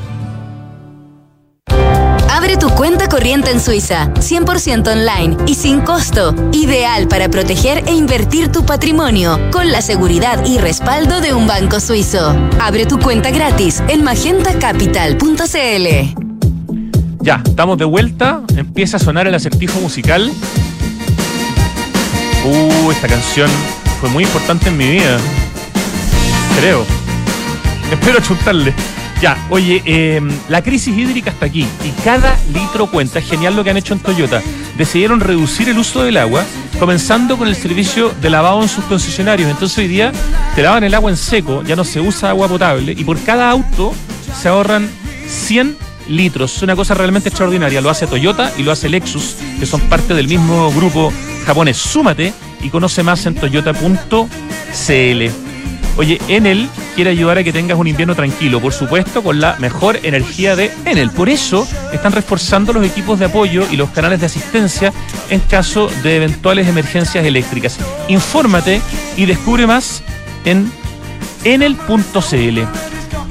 [2.51, 6.35] Abre tu cuenta corriente en Suiza, 100% online y sin costo.
[6.51, 11.79] Ideal para proteger e invertir tu patrimonio, con la seguridad y respaldo de un banco
[11.79, 12.35] suizo.
[12.59, 16.13] Abre tu cuenta gratis en magentacapital.cl.
[17.21, 18.41] Ya, estamos de vuelta.
[18.57, 20.29] Empieza a sonar el acertijo musical.
[22.43, 23.49] Uh, esta canción
[24.01, 25.17] fue muy importante en mi vida.
[26.59, 26.85] Creo.
[27.93, 28.73] Espero chuntarle.
[29.21, 30.19] Ya, oye, eh,
[30.49, 33.19] la crisis hídrica está aquí y cada litro cuenta.
[33.19, 34.41] Es genial lo que han hecho en Toyota.
[34.79, 36.43] Decidieron reducir el uso del agua,
[36.79, 39.51] comenzando con el servicio de lavado en sus concesionarios.
[39.51, 40.11] Entonces hoy día
[40.55, 43.51] te lavan el agua en seco, ya no se usa agua potable y por cada
[43.51, 43.93] auto
[44.41, 44.89] se ahorran
[45.27, 46.57] 100 litros.
[46.57, 47.79] Es una cosa realmente extraordinaria.
[47.79, 51.13] Lo hace Toyota y lo hace Lexus, que son parte del mismo grupo
[51.45, 51.77] japonés.
[51.77, 55.50] Súmate y conoce más en toyota.cl.
[55.97, 59.99] Oye, Enel quiere ayudar a que tengas un invierno tranquilo, por supuesto, con la mejor
[60.03, 61.11] energía de Enel.
[61.11, 64.93] Por eso están reforzando los equipos de apoyo y los canales de asistencia
[65.29, 67.77] en caso de eventuales emergencias eléctricas.
[68.07, 68.81] Infórmate
[69.17, 70.01] y descubre más
[70.45, 70.71] en
[71.43, 72.59] enel.cl.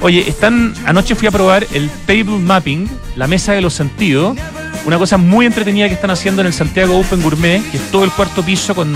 [0.03, 4.37] Oye, están anoche fui a probar el Table Mapping, la mesa de los sentidos,
[4.87, 8.05] una cosa muy entretenida que están haciendo en el Santiago Open Gourmet, que es todo
[8.05, 8.95] el cuarto piso con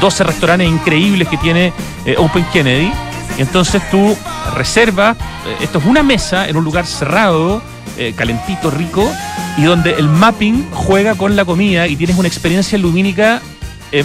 [0.00, 1.72] 12 restaurantes increíbles que tiene
[2.04, 2.90] eh, Open Kennedy.
[3.38, 4.16] Entonces tú
[4.54, 7.62] reservas, eh, esto es una mesa en un lugar cerrado,
[7.96, 9.08] eh, calentito, rico,
[9.56, 13.42] y donde el mapping juega con la comida y tienes una experiencia lumínica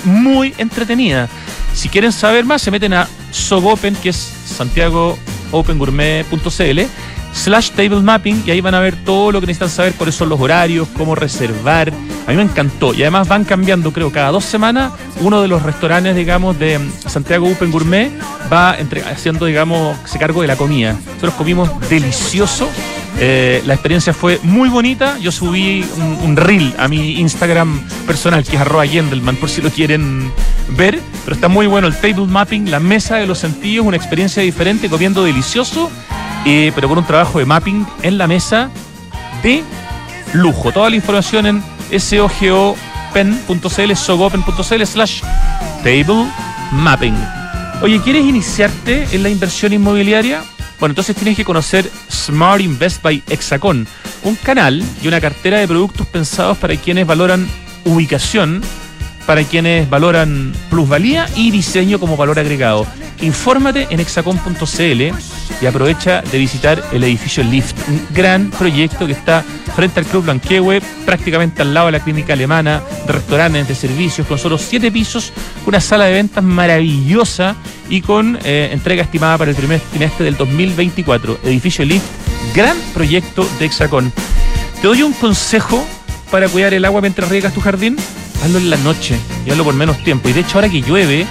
[0.03, 1.29] muy entretenida.
[1.75, 6.81] Si quieren saber más, se meten a Sogopen, que es santiagopengourmet.cl
[7.35, 10.29] slash table mapping y ahí van a ver todo lo que necesitan saber, cuáles son
[10.29, 11.91] los horarios, cómo reservar.
[12.25, 15.61] A mí me encantó y además van cambiando, creo, cada dos semanas uno de los
[15.61, 18.09] restaurantes, digamos, de Santiago Open Gourmet
[18.51, 20.93] va entre- haciendo, digamos, se cargo de la comida.
[21.07, 22.69] Nosotros comimos delicioso.
[23.17, 25.17] eh, la experiencia fue muy bonita.
[25.19, 25.85] Yo subí
[26.23, 30.31] un, reel a mi Instagram personal, que es arroba Yendelman, por si lo quieren
[30.75, 30.99] ver.
[31.23, 34.89] Pero está muy bueno el table mapping, la mesa de los sentidos, una experiencia diferente,
[34.89, 35.89] comiendo delicioso
[36.45, 38.69] eh, pero con un trabajo de mapping en la mesa
[39.43, 39.63] de
[40.33, 40.71] lujo.
[40.71, 41.63] Toda la información en
[41.99, 45.21] sogopen.cl, sogopen.cl slash
[45.83, 46.27] table
[46.71, 47.15] mapping.
[47.81, 50.43] Oye, ¿quieres iniciarte en la inversión inmobiliaria?
[50.79, 53.87] Bueno, entonces tienes que conocer Smart Invest by Hexacon,
[54.23, 57.47] un canal y una cartera de productos pensados para quienes valoran
[57.85, 58.61] ubicación,
[59.25, 62.85] para quienes valoran plusvalía y diseño como valor agregado.
[63.21, 65.13] Infórmate en hexacon.cl
[65.61, 69.43] y aprovecha de visitar el edificio Lift, un gran proyecto que está
[69.75, 74.27] frente al Club Blanquehue, prácticamente al lado de la clínica alemana, de restaurantes, de servicios,
[74.27, 75.33] con solo siete pisos,
[75.65, 77.55] una sala de ventas maravillosa
[77.89, 81.39] y con eh, entrega estimada para el primer trimestre del 2024.
[81.43, 82.05] Edificio Lift,
[82.53, 84.11] gran proyecto de Hexacon.
[84.81, 85.85] Te doy un consejo
[86.31, 87.97] para cuidar el agua mientras riegas tu jardín.
[88.43, 90.29] Hazlo en la noche y hazlo por menos tiempo.
[90.29, 91.25] Y de hecho, ahora que llueve,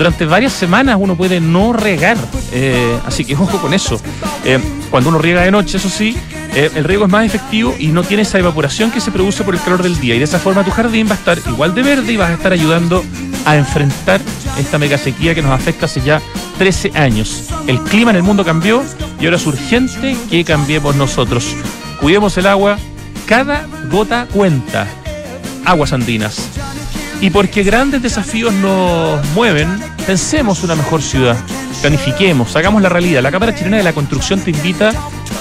[0.00, 2.16] durante varias semanas uno puede no regar.
[2.52, 4.00] eh, así que ojo con eso.
[4.46, 4.58] Eh,
[4.90, 6.16] cuando uno riega de noche, eso sí,
[6.54, 9.54] eh, el riego es más efectivo y no tiene esa evaporación que se produce por
[9.54, 10.14] el calor del día.
[10.14, 12.32] Y de esa forma tu jardín va a estar igual de verde y vas a
[12.32, 13.04] estar ayudando
[13.44, 14.22] a enfrentar
[14.58, 16.22] esta mega sequía que nos afecta hace ya
[16.56, 17.50] 13 años.
[17.66, 18.82] El clima en el mundo cambió
[19.20, 21.54] y ahora es urgente que cambiemos nosotros.
[22.00, 22.78] Cuidemos el agua,
[23.26, 24.86] cada gota cuenta.
[25.66, 26.48] Aguas andinas.
[27.20, 29.68] Y porque grandes desafíos nos mueven,
[30.06, 31.36] pensemos una mejor ciudad.
[31.82, 33.22] Planifiquemos, hagamos la realidad.
[33.22, 34.92] La Cámara Chilena de la Construcción te invita,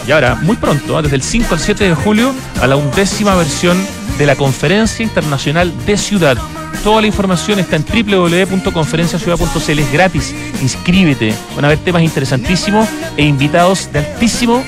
[0.05, 1.01] y ahora, muy pronto, ¿ah?
[1.01, 3.77] desde el 5 al 7 de julio, a la undécima versión
[4.17, 6.38] de la Conferencia Internacional de Ciudad.
[6.84, 9.80] Toda la información está en www.conferenciaciudad.cl.
[9.80, 10.36] Es gratis.
[10.61, 11.34] Inscríbete.
[11.55, 14.63] Van a haber temas interesantísimos e invitados de altísimo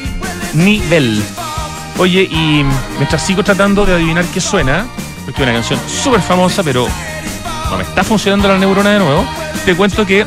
[0.53, 1.21] nivel.
[1.97, 2.63] Oye, y
[2.97, 4.85] mientras sigo tratando de adivinar qué suena,
[5.39, 6.87] una canción súper famosa, pero
[7.69, 9.25] no me está funcionando la neurona de nuevo,
[9.65, 10.25] te cuento que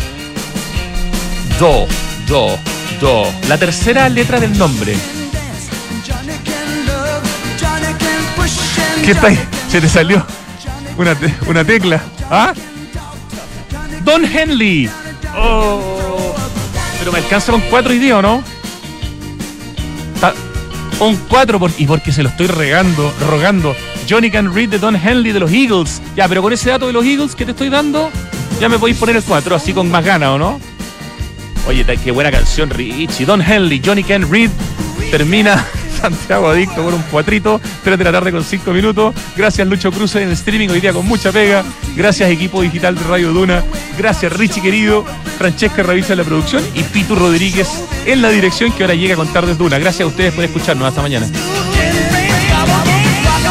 [1.59, 1.87] Do,
[2.29, 2.59] do,
[3.01, 3.33] do.
[3.49, 4.95] La tercera letra del nombre.
[9.05, 9.39] ¿Qué está ahí?
[9.71, 10.25] Se te salió
[10.97, 12.03] una, te- una tecla.
[12.31, 12.53] ¿Ah?
[14.03, 14.89] Don Henley.
[15.37, 16.35] Oh.
[16.99, 18.43] Pero me alcanza con cuatro ¿o no?
[21.01, 23.75] Un 4 por- y porque se lo estoy regando, rogando.
[24.09, 26.01] Johnny Can Read de Don Henley de los Eagles.
[26.17, 28.11] Ya, pero con ese dato de los Eagles que te estoy dando,
[28.61, 30.61] ya me podéis poner el 4, así con más ganas, ¿o no?
[31.69, 33.25] Oye, qué buena canción, Richie.
[33.27, 34.51] Don Henley, Johnny Can Read.
[35.11, 35.65] Termina
[36.05, 37.61] Santiago Adicto con un cuatrito.
[37.83, 39.15] 3 de la tarde con 5 minutos.
[39.37, 41.65] Gracias, Lucho Cruz en el streaming hoy día con mucha pega.
[41.97, 43.65] Gracias, equipo digital de Radio Duna.
[43.97, 45.05] Gracias, Richie querido.
[45.39, 47.69] Francesca Ravisa en la producción y Pitu Rodríguez
[48.05, 49.79] en la dirección que ahora llega con Tardes Duna.
[49.79, 50.87] Gracias a ustedes por escucharnos.
[50.87, 51.27] Hasta mañana.